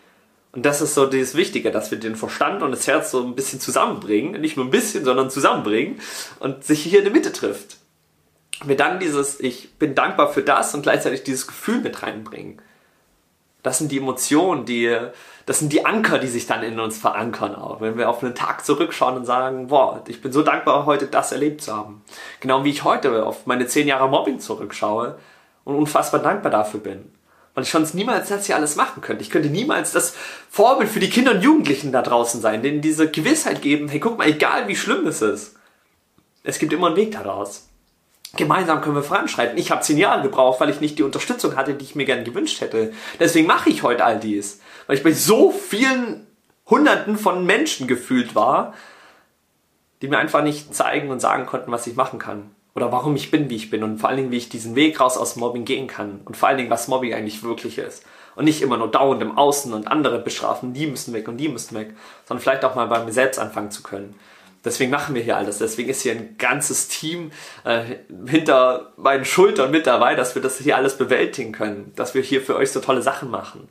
Und 0.54 0.66
das 0.66 0.80
ist 0.82 0.96
so 0.96 1.06
das 1.06 1.36
Wichtige, 1.36 1.72
dass 1.72 1.92
wir 1.92 2.00
den 2.00 2.16
Verstand 2.16 2.64
und 2.64 2.72
das 2.72 2.88
Herz 2.88 3.12
so 3.12 3.22
ein 3.22 3.36
bisschen 3.36 3.60
zusammenbringen, 3.60 4.40
nicht 4.40 4.56
nur 4.56 4.66
ein 4.66 4.72
bisschen, 4.72 5.04
sondern 5.04 5.30
zusammenbringen 5.30 6.00
und 6.40 6.64
sich 6.64 6.82
hier 6.82 7.00
in 7.00 7.06
der 7.06 7.14
Mitte 7.14 7.34
trifft. 7.34 7.78
Wir 8.64 8.78
dann 8.78 9.02
dieses, 9.02 9.38
ich 9.42 9.74
bin 9.74 9.94
dankbar 9.94 10.32
für 10.32 10.42
das 10.42 10.74
und 10.74 10.84
gleichzeitig 10.84 11.24
dieses 11.24 11.48
Gefühl 11.48 11.82
mit 11.82 12.02
reinbringen. 12.02 12.62
Das 13.66 13.80
sind 13.80 13.92
die 13.92 13.98
Emotionen, 13.98 14.66
die, 14.66 14.96
das 15.48 15.58
sind 15.58 15.74
die 15.74 15.88
Anker, 15.88 16.20
die 16.20 16.28
sich 16.28 16.46
dann 16.46 16.62
in 16.62 16.80
uns 16.80 17.00
verankern 17.00 17.56
auch. 17.56 17.82
Wenn 17.82 17.98
wir 17.98 18.12
auf 18.12 18.24
einen 18.24 18.36
Tag 18.36 18.64
zurückschauen 18.64 19.18
und 19.18 19.26
sagen, 19.26 19.70
boah, 19.70 20.04
ich 20.08 20.22
bin 20.22 20.32
so 20.32 20.44
dankbar, 20.44 20.86
heute 20.86 21.08
das 21.08 21.32
erlebt 21.32 21.62
zu 21.62 21.76
haben. 21.76 22.04
Genau 22.42 22.64
wie 22.64 22.70
ich 22.70 22.84
heute 22.84 23.26
auf 23.26 23.48
meine 23.48 23.66
zehn 23.66 23.88
Jahre 23.88 24.08
Mobbing 24.08 24.40
zurückschaue 24.40 25.18
und 25.64 25.76
unfassbar 25.78 26.22
dankbar 26.22 26.52
dafür 26.52 26.80
bin. 26.80 27.12
Weil 27.56 27.64
ich 27.64 27.72
sonst 27.72 27.96
niemals 27.96 28.30
das 28.30 28.46
hier 28.46 28.56
alles 28.56 28.76
machen 28.76 29.02
könnte. 29.02 29.24
Ich 29.24 29.32
könnte 29.32 29.50
niemals 29.50 29.92
das 29.94 30.16
Vorbild 30.48 30.92
für 30.92 31.00
die 31.00 31.10
Kinder 31.10 31.32
und 31.32 31.42
Jugendlichen 31.42 31.92
da 31.92 32.04
draußen 32.04 32.42
sein, 32.42 32.62
denen 32.62 32.82
diese 32.82 33.10
Gewissheit 33.10 33.64
geben, 33.64 33.90
hey, 33.90 34.00
guck 34.00 34.20
mal, 34.20 34.28
egal 34.28 34.68
wie 34.68 34.76
schlimm 34.76 35.08
es 35.08 35.24
ist, 35.24 35.56
es 36.44 36.60
gibt 36.60 36.72
immer 36.72 36.86
einen 36.86 36.98
Weg 36.98 37.14
daraus. 37.14 37.68
Gemeinsam 38.36 38.82
können 38.82 38.96
wir 38.96 39.04
voranschreiten. 39.04 39.58
Ich 39.58 39.72
habe 39.72 39.82
zehn 39.82 39.98
Jahre 39.98 40.22
gebraucht, 40.22 40.60
weil 40.60 40.70
ich 40.70 40.82
nicht 40.82 40.98
die 40.98 41.04
Unterstützung 41.04 41.56
hatte, 41.56 41.74
die 41.74 41.86
ich 41.86 41.96
mir 41.96 42.06
gerne 42.06 42.24
gewünscht 42.24 42.60
hätte. 42.62 42.92
Deswegen 43.20 43.48
mache 43.48 43.70
ich 43.70 43.84
heute 43.84 44.04
all 44.04 44.20
dies. 44.20 44.60
Weil 44.88 44.98
ich 44.98 45.04
bei 45.04 45.14
so 45.14 45.52
vielen 45.52 46.28
Hunderten 46.68 47.18
von 47.18 47.46
Menschen 47.46 47.88
gefühlt 47.88 48.36
war, 48.36 48.74
die 50.02 50.08
mir 50.08 50.18
einfach 50.18 50.44
nicht 50.44 50.76
zeigen 50.76 51.10
und 51.10 51.20
sagen 51.20 51.46
konnten, 51.46 51.72
was 51.72 51.88
ich 51.88 51.96
machen 51.96 52.20
kann. 52.20 52.52
Oder 52.76 52.92
warum 52.92 53.16
ich 53.16 53.32
bin, 53.32 53.50
wie 53.50 53.56
ich 53.56 53.70
bin. 53.70 53.84
Und 53.84 54.00
vor 54.00 54.10
allen 54.10 54.18
Dingen, 54.18 54.32
wie 54.32 54.38
ich 54.38 54.50
diesen 54.50 54.76
Weg 54.76 55.00
raus 55.00 55.18
aus 55.18 55.38
Mobbing 55.38 55.64
gehen 55.64 55.88
kann. 55.88 56.20
Und 56.26 56.36
vor 56.36 56.50
allen 56.50 56.58
Dingen, 56.58 56.70
was 56.70 56.90
Mobbing 56.90 57.14
eigentlich 57.14 57.42
wirklich 57.42 57.78
ist. 57.78 58.04
Und 58.36 58.44
nicht 58.44 58.62
immer 58.62 58.76
nur 58.76 58.92
dauernd 58.92 59.22
im 59.22 59.38
Außen 59.38 59.72
und 59.72 59.88
andere 59.88 60.20
bestrafen, 60.20 60.74
die 60.74 60.88
müssen 60.88 61.14
weg 61.14 61.30
und 61.30 61.38
die 61.38 61.48
müssen 61.48 61.78
weg. 61.78 61.96
Sondern 62.26 62.42
vielleicht 62.42 62.66
auch 62.66 62.76
mal 62.76 62.88
bei 62.88 63.02
mir 63.06 63.14
selbst 63.14 63.40
anfangen 63.40 63.72
zu 63.72 63.82
können. 63.82 64.16
Deswegen 64.66 64.92
machen 64.92 65.16
wir 65.16 65.22
hier 65.22 65.38
alles. 65.38 65.60
Deswegen 65.60 65.90
ist 65.90 66.02
hier 66.02 66.14
ein 66.14 66.38
ganzes 66.38 66.88
Team 66.88 67.32
äh, 67.64 67.84
hinter 68.28 68.94
meinen 68.98 69.24
Schultern 69.24 69.72
mit 69.72 69.88
dabei, 69.88 70.16
dass 70.16 70.36
wir 70.36 70.42
das 70.42 70.58
hier 70.58 70.76
alles 70.76 70.98
bewältigen 70.98 71.52
können. 71.52 71.94
Dass 71.96 72.16
wir 72.16 72.24
hier 72.24 72.42
für 72.42 72.56
euch 72.56 72.72
so 72.72 72.80
tolle 72.82 73.04
Sachen 73.04 73.30
machen. 73.30 73.70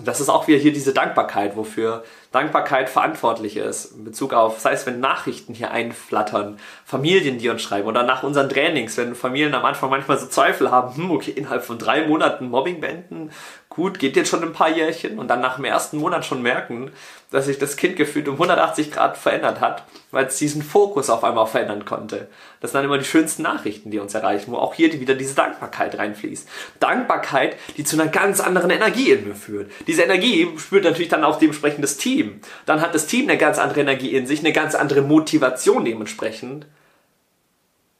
Und 0.00 0.08
das 0.08 0.18
ist 0.18 0.30
auch 0.30 0.48
wieder 0.48 0.58
hier 0.58 0.72
diese 0.72 0.94
Dankbarkeit, 0.94 1.58
wofür 1.58 2.04
Dankbarkeit 2.32 2.88
verantwortlich 2.88 3.58
ist. 3.58 3.96
In 3.96 4.04
Bezug 4.04 4.32
auf, 4.32 4.58
sei 4.58 4.72
es 4.72 4.86
wenn 4.86 4.98
Nachrichten 4.98 5.52
hier 5.52 5.72
einflattern, 5.72 6.58
Familien, 6.86 7.36
die 7.36 7.50
uns 7.50 7.60
schreiben 7.60 7.86
oder 7.86 8.02
nach 8.02 8.22
unseren 8.22 8.48
Trainings, 8.48 8.96
wenn 8.96 9.14
Familien 9.14 9.54
am 9.54 9.66
Anfang 9.66 9.90
manchmal 9.90 10.18
so 10.18 10.26
Zweifel 10.26 10.70
haben, 10.70 10.96
hm, 10.96 11.10
okay, 11.10 11.32
innerhalb 11.32 11.64
von 11.64 11.76
drei 11.76 12.06
Monaten 12.06 12.48
Mobbing 12.48 12.80
beenden, 12.80 13.30
gut, 13.70 14.00
geht 14.00 14.16
jetzt 14.16 14.28
schon 14.28 14.42
ein 14.42 14.52
paar 14.52 14.68
Jährchen 14.68 15.18
und 15.18 15.28
dann 15.28 15.40
nach 15.40 15.56
dem 15.56 15.64
ersten 15.64 15.98
Monat 15.98 16.26
schon 16.26 16.42
merken, 16.42 16.90
dass 17.30 17.46
sich 17.46 17.56
das 17.56 17.76
Kind 17.76 17.94
gefühlt 17.94 18.26
um 18.26 18.34
180 18.34 18.90
Grad 18.90 19.16
verändert 19.16 19.60
hat, 19.60 19.84
weil 20.10 20.26
es 20.26 20.38
diesen 20.38 20.62
Fokus 20.62 21.08
auf 21.08 21.22
einmal 21.22 21.46
verändern 21.46 21.84
konnte. 21.84 22.28
Das 22.60 22.72
sind 22.72 22.78
dann 22.78 22.86
immer 22.86 22.98
die 22.98 23.04
schönsten 23.04 23.42
Nachrichten, 23.42 23.92
die 23.92 24.00
uns 24.00 24.12
erreichen, 24.12 24.50
wo 24.50 24.56
auch 24.56 24.74
hier 24.74 24.92
wieder 24.92 25.14
diese 25.14 25.36
Dankbarkeit 25.36 25.96
reinfließt. 25.96 26.48
Dankbarkeit, 26.80 27.56
die 27.76 27.84
zu 27.84 27.98
einer 27.98 28.10
ganz 28.10 28.40
anderen 28.40 28.70
Energie 28.70 29.12
in 29.12 29.28
mir 29.28 29.36
führt. 29.36 29.70
Diese 29.86 30.02
Energie 30.02 30.48
spürt 30.58 30.82
natürlich 30.82 31.08
dann 31.08 31.22
auch 31.22 31.38
dementsprechend 31.38 31.84
das 31.84 31.96
Team. 31.96 32.40
Dann 32.66 32.80
hat 32.80 32.92
das 32.92 33.06
Team 33.06 33.28
eine 33.28 33.38
ganz 33.38 33.60
andere 33.60 33.80
Energie 33.80 34.16
in 34.16 34.26
sich, 34.26 34.40
eine 34.40 34.52
ganz 34.52 34.74
andere 34.74 35.02
Motivation 35.02 35.84
dementsprechend, 35.84 36.66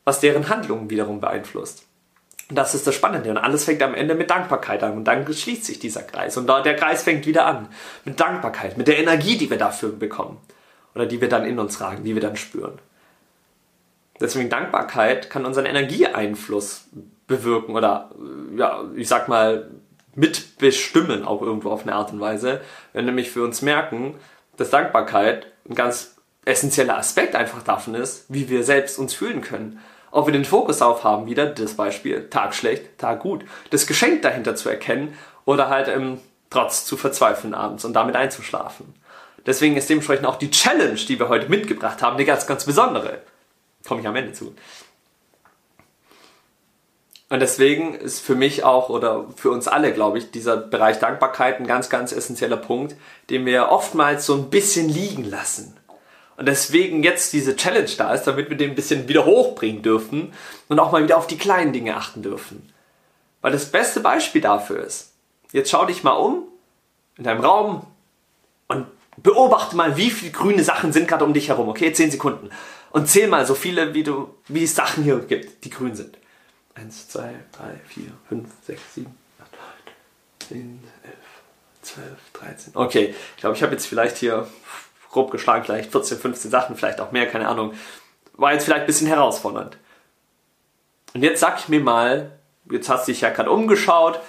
was 0.05 0.19
deren 0.19 0.49
Handlungen 0.49 0.91
wiederum 0.91 1.21
beeinflusst. 1.21 1.87
Und 2.51 2.57
das 2.57 2.75
ist 2.75 2.87
das 2.87 2.97
Spannende. 2.97 3.31
Und 3.31 3.39
alles 3.39 3.65
fängt 3.65 3.81
am 3.83 3.95
Ende 3.95 4.17
mit 4.17 4.29
Dankbarkeit 4.29 4.83
an. 4.83 4.97
Und 4.97 5.05
dann 5.05 5.33
schließt 5.33 5.65
sich 5.65 5.79
dieser 5.79 6.03
Kreis. 6.03 6.37
Und 6.37 6.49
der 6.49 6.75
Kreis 6.75 7.05
fängt 7.05 7.25
wieder 7.25 7.47
an. 7.47 7.69
Mit 8.05 8.19
Dankbarkeit, 8.19 8.77
mit 8.77 8.89
der 8.89 8.99
Energie, 8.99 9.39
die 9.39 9.49
wir 9.49 9.57
dafür 9.57 9.93
bekommen. 9.93 10.39
Oder 10.95 11.07
die 11.07 11.21
wir 11.21 11.29
dann 11.29 11.47
in 11.47 11.61
uns 11.61 11.79
tragen, 11.79 12.03
die 12.03 12.15
wir 12.15 12.21
dann 12.21 12.37
spüren. 12.37 12.81
Deswegen 14.21 14.51
Dankbarkeit 14.51 15.31
kann 15.31 15.47
unseren 15.47 15.65
Energieeinfluss 15.65 16.89
bewirken 17.29 17.77
oder, 17.77 18.11
ja, 18.57 18.83
ich 18.97 19.07
sag 19.07 19.29
mal, 19.29 19.71
mitbestimmen 20.17 21.25
auch 21.25 21.43
irgendwo 21.43 21.71
auf 21.71 21.85
eine 21.85 21.95
Art 21.95 22.13
und 22.13 22.19
Weise. 22.19 22.61
Wenn 22.93 23.05
nämlich 23.05 23.31
für 23.31 23.45
uns 23.45 23.63
merken, 23.63 24.17
dass 24.57 24.71
Dankbarkeit 24.71 25.47
ein 25.69 25.77
ganz 25.77 26.17
essentieller 26.45 26.99
Aspekt 26.99 27.37
einfach 27.37 27.63
davon 27.63 27.95
ist, 27.95 28.25
wie 28.29 28.49
wir 28.49 28.65
selbst 28.65 28.99
uns 28.99 29.15
fühlen 29.15 29.41
können 29.41 29.79
ob 30.11 30.27
wir 30.27 30.33
den 30.33 30.45
Fokus 30.45 30.83
auf 30.83 31.05
haben, 31.05 31.27
wieder 31.27 31.47
das 31.47 31.75
Beispiel, 31.75 32.29
Tag 32.29 32.55
schlecht, 32.55 32.99
Tag 32.99 33.21
gut, 33.21 33.45
das 33.71 33.87
Geschenk 33.87 34.23
dahinter 34.23 34.57
zu 34.57 34.69
erkennen 34.69 35.17
oder 35.45 35.69
halt 35.69 35.89
im 35.89 36.19
Trotz 36.51 36.85
zu 36.85 36.97
verzweifeln 36.97 37.55
abends 37.55 37.85
und 37.85 37.93
damit 37.93 38.17
einzuschlafen. 38.17 38.95
Deswegen 39.47 39.77
ist 39.77 39.89
dementsprechend 39.89 40.27
auch 40.27 40.37
die 40.37 40.51
Challenge, 40.51 40.97
die 40.97 41.19
wir 41.19 41.29
heute 41.29 41.49
mitgebracht 41.49 42.03
haben, 42.03 42.17
eine 42.17 42.25
ganz, 42.25 42.47
ganz 42.47 42.65
besondere. 42.65 43.21
Komme 43.87 44.01
ich 44.01 44.07
am 44.07 44.17
Ende 44.17 44.33
zu. 44.33 44.55
Und 47.31 47.39
deswegen 47.39 47.95
ist 47.95 48.21
für 48.21 48.35
mich 48.35 48.65
auch 48.65 48.89
oder 48.89 49.27
für 49.37 49.53
uns 49.53 49.69
alle, 49.69 49.93
glaube 49.93 50.19
ich, 50.19 50.33
dieser 50.33 50.57
Bereich 50.57 50.99
Dankbarkeit 50.99 51.61
ein 51.61 51.67
ganz, 51.67 51.89
ganz 51.89 52.11
essentieller 52.11 52.57
Punkt, 52.57 52.97
den 53.31 53.47
wir 53.47 53.69
oftmals 53.69 54.27
so 54.27 54.35
ein 54.35 54.51
bisschen 54.51 54.89
liegen 54.89 55.25
lassen. 55.25 55.77
Und 56.41 56.47
deswegen 56.47 57.03
jetzt 57.03 57.35
diese 57.35 57.55
Challenge 57.55 57.91
da 57.99 58.15
ist, 58.15 58.25
damit 58.25 58.49
wir 58.49 58.57
den 58.57 58.71
ein 58.71 58.75
bisschen 58.75 59.07
wieder 59.09 59.27
hochbringen 59.27 59.83
dürfen 59.83 60.33
und 60.69 60.79
auch 60.79 60.91
mal 60.91 61.03
wieder 61.05 61.19
auf 61.19 61.27
die 61.27 61.37
kleinen 61.37 61.75
Dinge 61.75 61.95
achten 61.95 62.23
dürfen. 62.23 62.73
Weil 63.43 63.53
das 63.53 63.71
beste 63.71 64.01
Beispiel 64.01 64.41
dafür 64.41 64.83
ist, 64.83 65.13
jetzt 65.53 65.69
schau 65.69 65.85
dich 65.85 66.03
mal 66.03 66.13
um 66.13 66.45
in 67.19 67.25
deinem 67.25 67.45
Raum 67.45 67.87
und 68.69 68.87
beobachte 69.19 69.77
mal, 69.77 69.99
wie 69.99 70.11
viele 70.11 70.33
grüne 70.33 70.65
Sachen 70.65 70.95
sind 70.95 71.09
gerade 71.09 71.27
um 71.27 71.35
dich 71.35 71.51
herum. 71.51 71.69
Okay, 71.69 71.93
10 71.93 72.13
Sekunden. 72.13 72.49
Und 72.89 73.07
zähl 73.07 73.29
mal 73.29 73.45
so 73.45 73.55
viele, 73.55 73.93
wie, 73.93 74.03
du, 74.03 74.35
wie 74.49 74.65
es 74.65 74.75
Sachen 74.75 75.05
hier 75.05 75.19
gibt, 75.19 75.63
die 75.67 75.71
grün 75.71 75.95
sind. 75.95 76.17
1, 76.75 77.09
2, 77.09 77.35
3, 77.53 77.81
4, 77.87 78.05
5, 78.31 78.49
6, 78.67 78.81
7, 78.95 79.15
8, 79.43 79.53
9, 80.49 80.63
10, 80.63 80.85
11, 81.03 81.15
12, 81.83 82.07
13. 82.33 82.73
Okay, 82.77 83.15
ich 83.37 83.41
glaube, 83.43 83.57
ich 83.57 83.63
habe 83.63 83.73
jetzt 83.73 83.85
vielleicht 83.85 84.17
hier 84.17 84.49
grob 85.11 85.31
geschlagen, 85.31 85.65
vielleicht 85.65 85.91
14, 85.93 86.19
15 86.19 86.51
Sachen, 86.51 86.77
vielleicht 86.77 87.01
auch 87.01 87.13
mehr, 87.13 87.27
keine 87.27 87.49
Ahnung. 87.49 87.75
War 88.35 88.53
jetzt 88.53 88.65
vielleicht 88.65 88.83
ein 88.83 88.87
bisschen 88.87 89.09
herausfordernd. 89.09 89.77
Und 91.15 91.23
jetzt 91.23 91.41
sag 91.41 91.59
ich 91.59 91.69
mir 91.69 91.81
mal, 91.81 92.33
jetzt 92.71 92.89
hast 92.89 93.07
du 93.07 93.13
dich 93.13 93.21
ja 93.21 93.31
gerade 93.31 93.51
umgeschaut, 93.51 94.21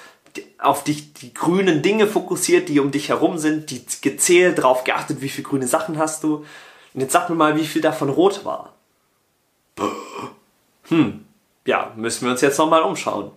auf 0.58 0.84
dich 0.84 1.14
die 1.14 1.34
grünen 1.34 1.82
Dinge 1.82 2.08
fokussiert, 2.08 2.70
die 2.70 2.80
um 2.80 2.92
dich 2.92 3.10
herum 3.10 3.38
sind, 3.38 3.70
die 3.70 3.86
gezählt, 4.02 4.58
darauf 4.58 4.84
geachtet, 4.84 5.22
wie 5.22 5.30
viele 5.30 5.48
grüne 5.48 5.68
Sachen 5.68 6.00
hast 6.00 6.24
du. 6.24 6.46
Und 6.94 7.02
jetzt 7.02 7.14
sag 7.14 7.30
mir 7.30 7.36
mal, 7.36 7.58
wie 7.58 7.68
viel 7.68 7.82
davon 7.82 8.10
rot 8.10 8.46
war. 8.46 8.74
Hm, 10.88 11.24
ja, 11.66 11.94
müssen 11.96 12.26
wir 12.26 12.32
uns 12.32 12.42
jetzt 12.42 12.58
nochmal 12.58 12.82
umschauen. 12.82 13.32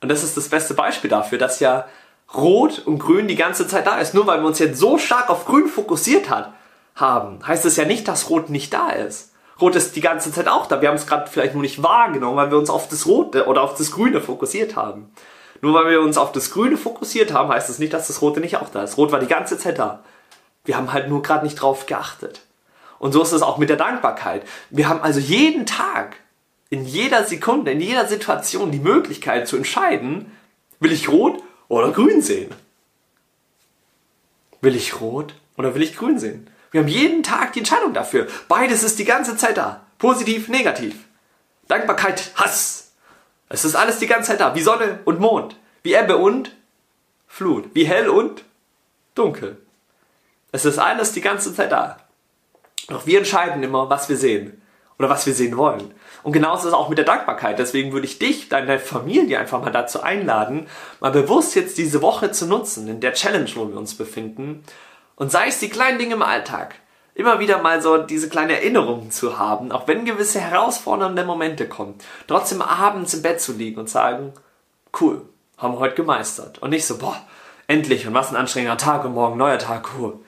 Und 0.00 0.08
das 0.08 0.24
ist 0.24 0.36
das 0.36 0.48
beste 0.48 0.74
Beispiel 0.74 1.08
dafür, 1.08 1.38
dass 1.38 1.60
ja 1.60 1.86
Rot 2.34 2.82
und 2.84 2.98
Grün 2.98 3.28
die 3.28 3.36
ganze 3.36 3.66
Zeit 3.66 3.86
da 3.86 3.98
ist. 3.98 4.14
Nur 4.14 4.26
weil 4.26 4.40
wir 4.40 4.46
uns 4.46 4.58
jetzt 4.58 4.78
so 4.78 4.98
stark 4.98 5.30
auf 5.30 5.44
Grün 5.44 5.68
fokussiert 5.68 6.30
hat, 6.30 6.52
haben, 6.94 7.46
heißt 7.46 7.64
es 7.64 7.76
ja 7.76 7.84
nicht, 7.84 8.08
dass 8.08 8.30
Rot 8.30 8.50
nicht 8.50 8.72
da 8.72 8.90
ist. 8.90 9.32
Rot 9.60 9.76
ist 9.76 9.96
die 9.96 10.00
ganze 10.00 10.32
Zeit 10.32 10.48
auch 10.48 10.66
da. 10.66 10.80
Wir 10.80 10.88
haben 10.88 10.96
es 10.96 11.06
gerade 11.06 11.30
vielleicht 11.30 11.54
nur 11.54 11.62
nicht 11.62 11.82
wahrgenommen, 11.82 12.36
weil 12.36 12.50
wir 12.50 12.58
uns 12.58 12.70
auf 12.70 12.88
das 12.88 13.06
Rote 13.06 13.46
oder 13.46 13.62
auf 13.62 13.76
das 13.76 13.92
Grüne 13.92 14.20
fokussiert 14.20 14.76
haben. 14.76 15.12
Nur 15.60 15.74
weil 15.74 15.90
wir 15.90 16.00
uns 16.00 16.18
auf 16.18 16.32
das 16.32 16.50
Grüne 16.50 16.76
fokussiert 16.76 17.32
haben, 17.32 17.50
heißt 17.50 17.68
es 17.68 17.76
das 17.76 17.78
nicht, 17.78 17.92
dass 17.92 18.08
das 18.08 18.20
Rote 18.20 18.40
nicht 18.40 18.56
auch 18.56 18.68
da 18.68 18.82
ist. 18.82 18.96
Rot 18.98 19.12
war 19.12 19.20
die 19.20 19.28
ganze 19.28 19.58
Zeit 19.58 19.78
da. 19.78 20.02
Wir 20.64 20.76
haben 20.76 20.92
halt 20.92 21.08
nur 21.08 21.22
gerade 21.22 21.44
nicht 21.44 21.54
drauf 21.54 21.86
geachtet. 21.86 22.42
Und 22.98 23.12
so 23.12 23.22
ist 23.22 23.32
es 23.32 23.42
auch 23.42 23.58
mit 23.58 23.68
der 23.68 23.76
Dankbarkeit. 23.76 24.42
Wir 24.70 24.88
haben 24.88 25.00
also 25.00 25.20
jeden 25.20 25.66
Tag, 25.66 26.16
in 26.68 26.84
jeder 26.84 27.24
Sekunde, 27.24 27.72
in 27.72 27.80
jeder 27.80 28.06
Situation 28.06 28.70
die 28.70 28.80
Möglichkeit 28.80 29.46
zu 29.46 29.56
entscheiden, 29.56 30.32
will 30.80 30.92
ich 30.92 31.08
rot 31.08 31.42
oder 31.72 31.90
grün 31.90 32.20
sehen? 32.20 32.50
Will 34.60 34.76
ich 34.76 35.00
rot 35.00 35.34
oder 35.56 35.74
will 35.74 35.82
ich 35.82 35.96
grün 35.96 36.18
sehen? 36.18 36.50
Wir 36.70 36.82
haben 36.82 36.88
jeden 36.88 37.22
Tag 37.22 37.54
die 37.54 37.60
Entscheidung 37.60 37.94
dafür. 37.94 38.28
Beides 38.46 38.82
ist 38.82 38.98
die 38.98 39.06
ganze 39.06 39.38
Zeit 39.38 39.56
da. 39.56 39.80
Positiv, 39.96 40.48
negativ. 40.48 40.94
Dankbarkeit, 41.68 42.32
Hass. 42.34 42.92
Es 43.48 43.64
ist 43.64 43.74
alles 43.74 43.98
die 43.98 44.06
ganze 44.06 44.32
Zeit 44.32 44.40
da. 44.40 44.54
Wie 44.54 44.60
Sonne 44.60 45.00
und 45.06 45.18
Mond. 45.18 45.56
Wie 45.82 45.94
Ebbe 45.94 46.18
und 46.18 46.54
Flut. 47.26 47.70
Wie 47.74 47.86
hell 47.86 48.10
und 48.10 48.44
dunkel. 49.14 49.56
Es 50.52 50.66
ist 50.66 50.78
alles 50.78 51.12
die 51.12 51.22
ganze 51.22 51.54
Zeit 51.54 51.72
da. 51.72 51.96
Doch 52.88 53.06
wir 53.06 53.18
entscheiden 53.18 53.62
immer, 53.62 53.88
was 53.88 54.10
wir 54.10 54.18
sehen 54.18 54.60
oder 54.98 55.08
was 55.08 55.24
wir 55.24 55.32
sehen 55.32 55.56
wollen. 55.56 55.94
Und 56.22 56.32
genauso 56.32 56.62
ist 56.62 56.66
es 56.68 56.72
auch 56.72 56.88
mit 56.88 56.98
der 56.98 57.04
Dankbarkeit. 57.04 57.58
Deswegen 57.58 57.92
würde 57.92 58.06
ich 58.06 58.18
dich, 58.18 58.48
deine 58.48 58.78
Familie 58.78 59.38
einfach 59.38 59.60
mal 59.60 59.70
dazu 59.70 60.02
einladen, 60.02 60.68
mal 61.00 61.10
bewusst 61.10 61.54
jetzt 61.54 61.78
diese 61.78 62.02
Woche 62.02 62.30
zu 62.30 62.46
nutzen, 62.46 62.86
in 62.88 63.00
der 63.00 63.14
Challenge, 63.14 63.50
wo 63.54 63.68
wir 63.68 63.76
uns 63.76 63.94
befinden. 63.94 64.62
Und 65.16 65.32
sei 65.32 65.48
es 65.48 65.58
die 65.58 65.68
kleinen 65.68 65.98
Dinge 65.98 66.14
im 66.14 66.22
Alltag. 66.22 66.76
Immer 67.14 67.40
wieder 67.40 67.60
mal 67.60 67.82
so 67.82 67.98
diese 67.98 68.28
kleine 68.30 68.54
Erinnerungen 68.54 69.10
zu 69.10 69.38
haben, 69.38 69.70
auch 69.70 69.86
wenn 69.86 70.06
gewisse 70.06 70.40
herausfordernde 70.40 71.24
Momente 71.24 71.68
kommen. 71.68 71.96
Trotzdem 72.26 72.62
abends 72.62 73.12
im 73.12 73.20
Bett 73.20 73.40
zu 73.40 73.52
liegen 73.52 73.80
und 73.80 73.90
sagen, 73.90 74.32
cool, 74.98 75.22
haben 75.58 75.74
wir 75.74 75.80
heute 75.80 75.96
gemeistert. 75.96 76.60
Und 76.60 76.70
nicht 76.70 76.86
so, 76.86 76.96
boah, 76.96 77.16
endlich 77.66 78.06
und 78.06 78.14
was 78.14 78.30
ein 78.30 78.36
anstrengender 78.36 78.78
Tag 78.78 79.04
und 79.04 79.12
morgen 79.12 79.36
neuer 79.36 79.58
Tag, 79.58 79.90
cool. 79.98 80.20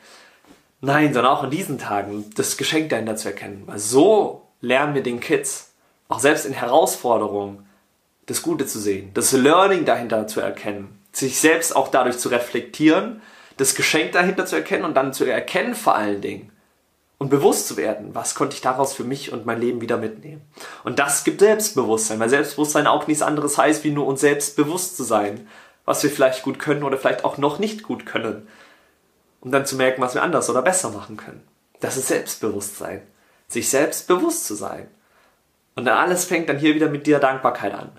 Nein, 0.82 1.14
sondern 1.14 1.32
auch 1.32 1.44
in 1.44 1.50
diesen 1.50 1.78
Tagen 1.78 2.30
das 2.36 2.58
Geschenk 2.58 2.90
dahinter 2.90 3.16
zu 3.16 3.28
erkennen. 3.28 3.62
Weil 3.64 3.78
so 3.78 4.48
lernen 4.60 4.94
wir 4.94 5.02
den 5.02 5.20
Kids, 5.20 5.73
auch 6.08 6.20
selbst 6.20 6.46
in 6.46 6.52
Herausforderungen, 6.52 7.66
das 8.26 8.42
Gute 8.42 8.66
zu 8.66 8.78
sehen, 8.78 9.10
das 9.14 9.32
Learning 9.32 9.84
dahinter 9.84 10.26
zu 10.26 10.40
erkennen, 10.40 10.98
sich 11.12 11.38
selbst 11.38 11.76
auch 11.76 11.88
dadurch 11.88 12.18
zu 12.18 12.28
reflektieren, 12.28 13.20
das 13.56 13.74
Geschenk 13.74 14.12
dahinter 14.12 14.46
zu 14.46 14.56
erkennen 14.56 14.84
und 14.84 14.94
dann 14.94 15.12
zu 15.12 15.24
erkennen 15.24 15.74
vor 15.74 15.94
allen 15.94 16.20
Dingen 16.20 16.50
und 17.18 17.30
bewusst 17.30 17.68
zu 17.68 17.76
werden, 17.76 18.14
was 18.14 18.34
konnte 18.34 18.54
ich 18.54 18.60
daraus 18.60 18.92
für 18.92 19.04
mich 19.04 19.32
und 19.32 19.46
mein 19.46 19.60
Leben 19.60 19.80
wieder 19.80 19.96
mitnehmen. 19.96 20.42
Und 20.82 20.98
das 20.98 21.24
gibt 21.24 21.40
Selbstbewusstsein, 21.40 22.18
weil 22.18 22.28
Selbstbewusstsein 22.28 22.86
auch 22.86 23.06
nichts 23.06 23.22
anderes 23.22 23.56
heißt, 23.56 23.84
wie 23.84 23.92
nur 23.92 24.06
uns 24.06 24.20
selbst 24.20 24.56
bewusst 24.56 24.96
zu 24.96 25.04
sein, 25.04 25.46
was 25.84 26.02
wir 26.02 26.10
vielleicht 26.10 26.42
gut 26.42 26.58
können 26.58 26.82
oder 26.82 26.98
vielleicht 26.98 27.24
auch 27.24 27.38
noch 27.38 27.58
nicht 27.58 27.82
gut 27.82 28.06
können. 28.06 28.48
Um 29.40 29.52
dann 29.52 29.66
zu 29.66 29.76
merken, 29.76 30.02
was 30.02 30.14
wir 30.14 30.22
anders 30.22 30.50
oder 30.50 30.62
besser 30.62 30.90
machen 30.90 31.16
können. 31.16 31.42
Das 31.80 31.96
ist 31.96 32.08
Selbstbewusstsein. 32.08 33.02
Sich 33.46 33.68
selbst 33.68 34.08
bewusst 34.08 34.46
zu 34.46 34.54
sein. 34.54 34.88
Und 35.74 35.84
dann 35.84 35.98
alles 35.98 36.24
fängt 36.24 36.48
dann 36.48 36.58
hier 36.58 36.74
wieder 36.74 36.88
mit 36.88 37.06
dieser 37.06 37.20
Dankbarkeit 37.20 37.74
an. 37.74 37.92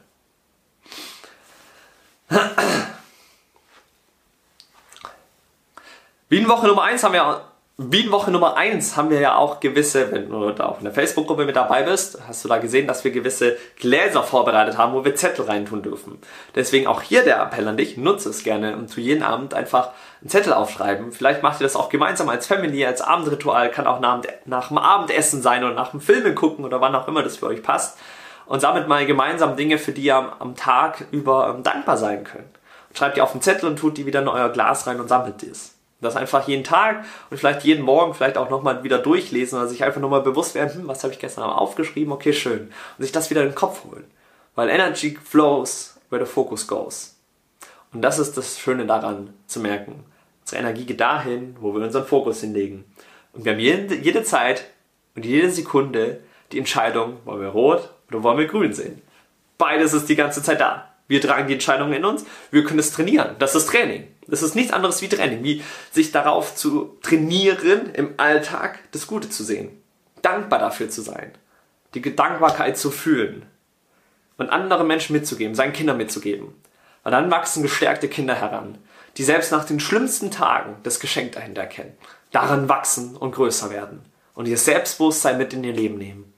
Wie 6.30 6.38
in 6.38 6.48
Woche 6.48 6.68
Nummer 6.68 6.84
1 6.84 7.04
haben 7.04 7.14
wir 7.14 7.52
wie 7.78 8.06
in 8.06 8.12
Woche 8.14 8.32
Nummer 8.32 8.56
1 8.56 8.96
haben 8.96 9.10
wir 9.10 9.20
ja 9.20 9.36
auch 9.36 9.60
gewisse, 9.60 10.10
wenn 10.14 10.30
du 10.30 10.50
da 10.52 10.68
auch 10.68 10.78
in 10.78 10.86
der 10.86 10.94
Facebook-Gruppe 10.94 11.44
mit 11.44 11.58
dabei 11.58 11.84
bist, 11.84 12.18
hast 12.26 12.46
du 12.46 12.48
da 12.48 12.58
gesehen, 12.58 12.88
dass 12.88 13.04
wir 13.04 13.12
gewisse 13.12 13.58
Gläser 13.76 14.24
vorbereitet 14.24 14.78
haben, 14.78 14.94
wo 14.94 15.04
wir 15.04 15.14
Zettel 15.16 15.44
reintun 15.44 15.82
dürfen. 15.82 16.18
Deswegen 16.56 16.88
auch 16.88 17.02
hier 17.02 17.24
der 17.24 17.42
Appell 17.42 17.68
an 17.68 17.76
dich, 17.76 17.98
nutze 17.98 18.30
es 18.30 18.46
gerne 18.46 18.78
und 18.78 18.90
zu 18.90 19.02
jedem 19.02 19.24
Abend 19.24 19.54
einfach 19.54 19.90
einen 20.22 20.30
Zettel 20.30 20.54
aufschreiben. 20.54 21.12
Vielleicht 21.12 21.44
macht 21.44 21.60
ihr 21.60 21.66
das 21.66 21.76
auch 21.76 21.90
gemeinsam 21.90 22.30
als 22.30 22.48
Family, 22.48 22.86
als 22.86 23.02
Abendritual, 23.02 23.70
kann 23.72 23.88
auch 23.88 24.00
nach, 24.00 24.22
nach 24.46 24.70
dem 24.70 24.78
Abendessen 24.78 25.42
sein 25.42 25.66
oder 25.66 25.74
nach 25.74 25.92
dem 25.92 26.00
Filme 26.00 26.34
gucken 26.34 26.64
oder 26.64 26.80
wann 26.80 26.96
auch 26.96 27.10
immer 27.10 27.24
das 27.24 27.36
für 27.36 27.48
euch 27.48 27.62
passt. 27.62 27.98
Und 28.46 28.62
sammelt 28.62 28.88
mal 28.88 29.06
gemeinsam 29.06 29.58
Dinge, 29.58 29.80
für 29.80 29.92
die 29.92 30.04
ihr 30.04 30.16
am, 30.16 30.32
am 30.40 30.56
Tag 30.56 31.08
über 31.12 31.54
ähm, 31.54 31.64
dankbar 31.64 31.98
sein 31.98 32.24
könnt. 32.24 32.58
schreibt 32.94 33.18
die 33.18 33.22
auf 33.22 33.34
den 33.34 33.42
Zettel 33.42 33.68
und 33.68 33.76
tut 33.78 33.98
die 33.98 34.06
wieder 34.06 34.22
in 34.22 34.30
euer 34.30 34.48
Glas 34.48 34.88
rein 34.88 35.02
und 35.02 35.10
sammelt 35.10 35.42
dies. 35.42 35.75
Das 36.02 36.16
einfach 36.16 36.48
jeden 36.48 36.64
Tag 36.64 37.06
und 37.30 37.38
vielleicht 37.38 37.64
jeden 37.64 37.84
Morgen 37.84 38.14
vielleicht 38.14 38.38
auch 38.38 38.50
nochmal 38.50 38.84
wieder 38.84 39.00
durchlesen 39.00 39.58
oder 39.58 39.68
sich 39.68 39.84
einfach 39.84 40.02
nochmal 40.02 40.22
bewusst 40.22 40.54
werden, 40.54 40.82
hm, 40.82 40.88
was 40.88 41.04
habe 41.04 41.14
ich 41.14 41.20
gestern 41.20 41.44
aufgeschrieben, 41.46 42.12
okay, 42.12 42.34
schön. 42.34 42.72
Und 42.98 43.04
sich 43.04 43.12
das 43.12 43.30
wieder 43.30 43.42
in 43.42 43.50
den 43.50 43.56
Kopf 43.56 43.86
holen. 43.86 44.06
Weil 44.56 44.70
Energy 44.70 45.18
flows 45.24 45.98
where 46.10 46.24
the 46.24 46.32
focus 46.32 46.68
goes. 46.68 47.16
Und 47.94 48.02
das 48.02 48.20
ist 48.20 48.38
das 48.38 48.60
Schöne 48.60 48.86
daran 48.86 49.34
zu 49.48 49.60
merken. 49.60 50.04
Unsere 50.42 50.62
Energie 50.62 50.86
geht 50.86 51.00
dahin, 51.00 51.56
wo 51.60 51.74
wir 51.74 51.84
unseren 51.84 52.06
Fokus 52.06 52.42
hinlegen. 52.42 52.86
Und 53.34 53.46
wir 53.46 53.54
haben 53.54 53.60
jede, 53.60 53.96
jede 53.96 54.24
Zeit 54.24 54.66
und 55.16 55.26
jede 55.26 55.50
Sekunde 55.50 56.20
die 56.52 56.60
Entscheidung, 56.60 57.18
wollen 57.26 57.42
wir 57.42 57.50
rot 57.50 57.90
oder 58.10 58.22
wollen 58.24 58.38
wir 58.38 58.48
grün 58.48 58.74
sehen. 58.74 59.02
Beides 59.58 59.94
ist 59.94 60.08
die 60.10 60.16
ganze 60.16 60.44
Zeit 60.44 60.60
da. 60.60 60.95
Wir 61.08 61.22
tragen 61.22 61.48
die 61.48 61.54
Entscheidungen 61.54 61.94
in 61.94 62.06
uns, 62.06 62.26
wir 62.52 62.64
können 62.64 62.80
es 62.80 62.92
trainieren. 62.92 63.36
Das 63.40 63.56
ist 63.56 63.70
Training. 63.70 64.08
Das 64.28 64.42
ist 64.42 64.56
nichts 64.56 64.74
anderes 64.74 65.02
wie 65.02 65.10
Training, 65.10 65.44
wie 65.44 65.64
sich 65.92 66.12
darauf 66.12 66.56
zu 66.56 66.98
trainieren, 67.04 67.92
im 67.94 68.16
Alltag 68.18 68.80
das 68.92 69.06
Gute 69.06 69.30
zu 69.30 69.44
sehen. 69.44 69.70
Dankbar 70.22 70.60
dafür 70.60 70.90
zu 70.90 71.02
sein. 71.02 71.32
Die 71.94 72.16
Dankbarkeit 72.16 72.78
zu 72.78 72.90
fühlen. 72.90 73.46
Und 74.38 74.50
anderen 74.50 74.88
Menschen 74.88 75.14
mitzugeben, 75.14 75.56
seinen 75.56 75.74
Kindern 75.74 75.98
mitzugeben. 75.98 76.56
Und 77.04 77.12
dann 77.12 77.30
wachsen 77.30 77.62
gestärkte 77.62 78.10
Kinder 78.10 78.36
heran, 78.36 78.80
die 79.18 79.24
selbst 79.24 79.52
nach 79.52 79.64
den 79.64 79.80
schlimmsten 79.80 80.32
Tagen 80.32 80.76
das 80.84 81.00
Geschenk 81.00 81.34
dahinter 81.34 81.62
erkennen, 81.62 81.94
daran 82.32 82.68
wachsen 82.68 83.16
und 83.16 83.34
größer 83.34 83.70
werden 83.70 84.02
und 84.34 84.48
ihr 84.48 84.58
Selbstbewusstsein 84.58 85.38
mit 85.38 85.54
in 85.54 85.64
ihr 85.64 85.74
Leben 85.74 85.98
nehmen. 85.98 86.34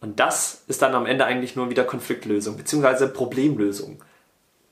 Und 0.00 0.18
das 0.18 0.62
ist 0.66 0.82
dann 0.82 0.94
am 0.94 1.06
Ende 1.06 1.26
eigentlich 1.26 1.56
nur 1.56 1.70
wieder 1.70 1.84
Konfliktlösung, 1.84 2.56
beziehungsweise 2.56 3.08
Problemlösung. 3.08 4.02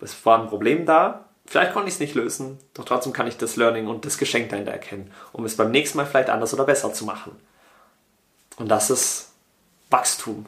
Es 0.01 0.25
war 0.25 0.41
ein 0.41 0.49
Problem 0.49 0.87
da, 0.87 1.27
vielleicht 1.45 1.73
konnte 1.73 1.89
ich 1.89 1.95
es 1.95 2.01
nicht 2.01 2.15
lösen, 2.15 2.59
doch 2.75 2.85
trotzdem 2.85 3.13
kann 3.13 3.27
ich 3.27 3.37
das 3.37 3.57
Learning 3.57 3.89
und 3.89 4.05
das 4.07 4.17
Geschenk 4.17 4.49
dahinter 4.49 4.73
erkennen, 4.73 5.13
um 5.33 5.45
es 5.45 5.57
beim 5.57 5.71
nächsten 5.71 5.99
Mal 5.99 6.07
vielleicht 6.07 6.31
anders 6.31 6.55
oder 6.55 6.65
besser 6.65 6.93
zu 6.95 7.05
machen. 7.05 7.33
Und 8.57 8.69
das 8.69 8.91
ist 8.91 9.33
Wachstum. 9.91 10.47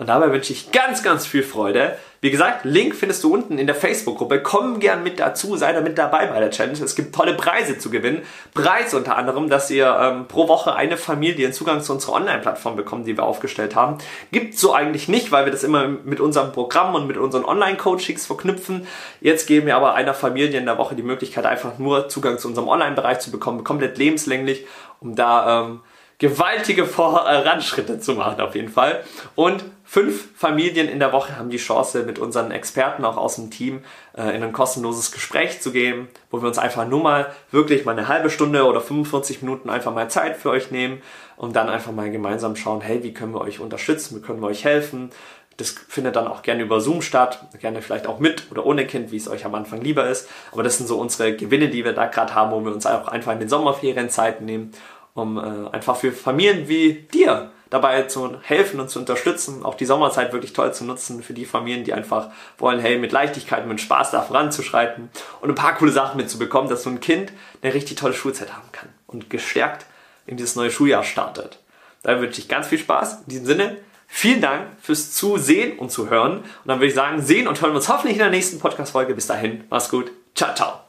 Und 0.00 0.08
dabei 0.08 0.32
wünsche 0.32 0.54
ich 0.54 0.72
ganz, 0.72 1.02
ganz 1.02 1.26
viel 1.26 1.42
Freude. 1.42 1.94
Wie 2.22 2.30
gesagt, 2.30 2.64
Link 2.64 2.94
findest 2.94 3.22
du 3.22 3.34
unten 3.34 3.58
in 3.58 3.66
der 3.66 3.76
Facebook-Gruppe. 3.76 4.42
Komm 4.42 4.80
gern 4.80 5.02
mit 5.02 5.20
dazu, 5.20 5.58
sei 5.58 5.74
da 5.74 5.82
mit 5.82 5.98
dabei 5.98 6.24
bei 6.24 6.40
der 6.40 6.50
Challenge. 6.50 6.82
Es 6.82 6.94
gibt 6.94 7.14
tolle 7.14 7.34
Preise 7.34 7.76
zu 7.76 7.90
gewinnen. 7.90 8.22
Preis 8.54 8.94
unter 8.94 9.18
anderem, 9.18 9.50
dass 9.50 9.70
ihr 9.70 9.94
ähm, 10.00 10.26
pro 10.26 10.48
Woche 10.48 10.74
eine 10.74 10.96
Familie 10.96 11.50
Zugang 11.50 11.82
zu 11.82 11.92
unserer 11.92 12.14
Online-Plattform 12.14 12.76
bekommt, 12.76 13.06
die 13.06 13.18
wir 13.18 13.24
aufgestellt 13.24 13.76
haben. 13.76 13.98
Gibt 14.32 14.56
so 14.56 14.72
eigentlich 14.72 15.08
nicht, 15.08 15.32
weil 15.32 15.44
wir 15.44 15.52
das 15.52 15.64
immer 15.64 15.86
mit 15.86 16.18
unserem 16.18 16.52
Programm 16.52 16.94
und 16.94 17.06
mit 17.06 17.18
unseren 17.18 17.44
Online-Coachings 17.44 18.24
verknüpfen. 18.24 18.86
Jetzt 19.20 19.46
geben 19.46 19.66
wir 19.66 19.76
aber 19.76 19.92
einer 19.96 20.14
Familie 20.14 20.58
in 20.58 20.64
der 20.64 20.78
Woche 20.78 20.94
die 20.94 21.02
Möglichkeit, 21.02 21.44
einfach 21.44 21.76
nur 21.76 22.08
Zugang 22.08 22.38
zu 22.38 22.48
unserem 22.48 22.68
Online-Bereich 22.68 23.18
zu 23.18 23.30
bekommen, 23.30 23.64
komplett 23.64 23.98
lebenslänglich, 23.98 24.64
um 25.00 25.14
da 25.14 25.64
ähm, 25.66 25.80
gewaltige 26.20 26.84
Voranschritte 26.84 27.98
zu 27.98 28.12
machen 28.12 28.40
auf 28.40 28.54
jeden 28.54 28.68
Fall. 28.68 29.02
Und 29.34 29.64
fünf 29.84 30.28
Familien 30.36 30.86
in 30.86 31.00
der 31.00 31.12
Woche 31.12 31.36
haben 31.36 31.48
die 31.48 31.56
Chance, 31.56 32.04
mit 32.04 32.18
unseren 32.18 32.50
Experten 32.52 33.04
auch 33.06 33.16
aus 33.16 33.36
dem 33.36 33.50
Team 33.50 33.82
äh, 34.16 34.36
in 34.36 34.42
ein 34.42 34.52
kostenloses 34.52 35.12
Gespräch 35.12 35.62
zu 35.62 35.72
gehen, 35.72 36.08
wo 36.30 36.42
wir 36.42 36.46
uns 36.46 36.58
einfach 36.58 36.86
nur 36.86 37.02
mal 37.02 37.32
wirklich 37.50 37.86
mal 37.86 37.92
eine 37.92 38.06
halbe 38.06 38.28
Stunde 38.28 38.66
oder 38.66 38.82
45 38.82 39.40
Minuten 39.40 39.70
einfach 39.70 39.94
mal 39.94 40.10
Zeit 40.10 40.36
für 40.36 40.50
euch 40.50 40.70
nehmen 40.70 41.02
und 41.36 41.56
dann 41.56 41.70
einfach 41.70 41.90
mal 41.90 42.10
gemeinsam 42.10 42.54
schauen, 42.54 42.82
hey, 42.82 43.02
wie 43.02 43.14
können 43.14 43.32
wir 43.32 43.40
euch 43.40 43.58
unterstützen, 43.58 44.16
wie 44.16 44.20
können 44.20 44.42
wir 44.42 44.48
euch 44.48 44.64
helfen. 44.64 45.10
Das 45.56 45.70
findet 45.70 46.16
dann 46.16 46.26
auch 46.26 46.42
gerne 46.42 46.62
über 46.62 46.82
Zoom 46.82 47.00
statt, 47.00 47.46
gerne 47.60 47.80
vielleicht 47.80 48.06
auch 48.06 48.18
mit 48.18 48.50
oder 48.50 48.64
ohne 48.66 48.86
Kind, 48.86 49.10
wie 49.10 49.16
es 49.16 49.28
euch 49.28 49.46
am 49.46 49.54
Anfang 49.54 49.80
lieber 49.80 50.06
ist. 50.06 50.28
Aber 50.52 50.62
das 50.62 50.76
sind 50.76 50.86
so 50.86 50.98
unsere 50.98 51.34
Gewinne, 51.34 51.68
die 51.68 51.84
wir 51.84 51.94
da 51.94 52.06
gerade 52.06 52.34
haben, 52.34 52.52
wo 52.52 52.60
wir 52.62 52.72
uns 52.72 52.84
auch 52.84 53.08
einfach 53.08 53.32
in 53.32 53.40
den 53.40 53.48
Sommerferien 53.48 54.10
Zeit 54.10 54.42
nehmen 54.42 54.72
um 55.20 55.38
äh, 55.38 55.70
einfach 55.70 55.96
für 55.96 56.12
Familien 56.12 56.68
wie 56.68 56.94
dir 57.12 57.50
dabei 57.70 58.02
zu 58.02 58.40
helfen 58.42 58.80
und 58.80 58.90
zu 58.90 58.98
unterstützen, 58.98 59.64
auch 59.64 59.76
die 59.76 59.86
Sommerzeit 59.86 60.32
wirklich 60.32 60.52
toll 60.52 60.74
zu 60.74 60.84
nutzen 60.84 61.22
für 61.22 61.34
die 61.34 61.44
Familien, 61.44 61.84
die 61.84 61.92
einfach 61.92 62.30
wollen, 62.58 62.80
hey, 62.80 62.98
mit 62.98 63.12
Leichtigkeit, 63.12 63.66
mit 63.66 63.80
Spaß 63.80 64.10
da 64.10 64.22
voranzuschreiten 64.22 65.08
und 65.40 65.48
ein 65.48 65.54
paar 65.54 65.76
coole 65.76 65.92
Sachen 65.92 66.16
mitzubekommen, 66.16 66.68
dass 66.68 66.82
so 66.82 66.90
ein 66.90 67.00
Kind 67.00 67.32
eine 67.62 67.72
richtig 67.72 67.96
tolle 67.96 68.14
Schulzeit 68.14 68.52
haben 68.52 68.72
kann 68.72 68.88
und 69.06 69.30
gestärkt 69.30 69.86
in 70.26 70.36
dieses 70.36 70.56
neue 70.56 70.70
Schuljahr 70.70 71.04
startet. 71.04 71.58
Da 72.02 72.20
wünsche 72.20 72.40
ich 72.40 72.48
ganz 72.48 72.66
viel 72.66 72.78
Spaß. 72.78 73.22
In 73.22 73.28
diesem 73.28 73.46
Sinne, 73.46 73.76
vielen 74.06 74.40
Dank 74.40 74.66
fürs 74.80 75.12
Zusehen 75.12 75.78
und 75.78 75.90
zu 75.90 76.10
hören. 76.10 76.38
Und 76.38 76.46
dann 76.64 76.78
würde 76.78 76.88
ich 76.88 76.94
sagen, 76.94 77.22
sehen 77.22 77.46
und 77.46 77.60
hören 77.60 77.72
wir 77.72 77.76
uns 77.76 77.88
hoffentlich 77.88 78.14
in 78.14 78.22
der 78.22 78.30
nächsten 78.30 78.58
Podcast-Folge. 78.58 79.14
Bis 79.14 79.26
dahin, 79.26 79.64
mach's 79.70 79.90
gut. 79.90 80.10
Ciao, 80.34 80.54
ciao. 80.54 80.80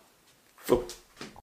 So. 0.66 0.84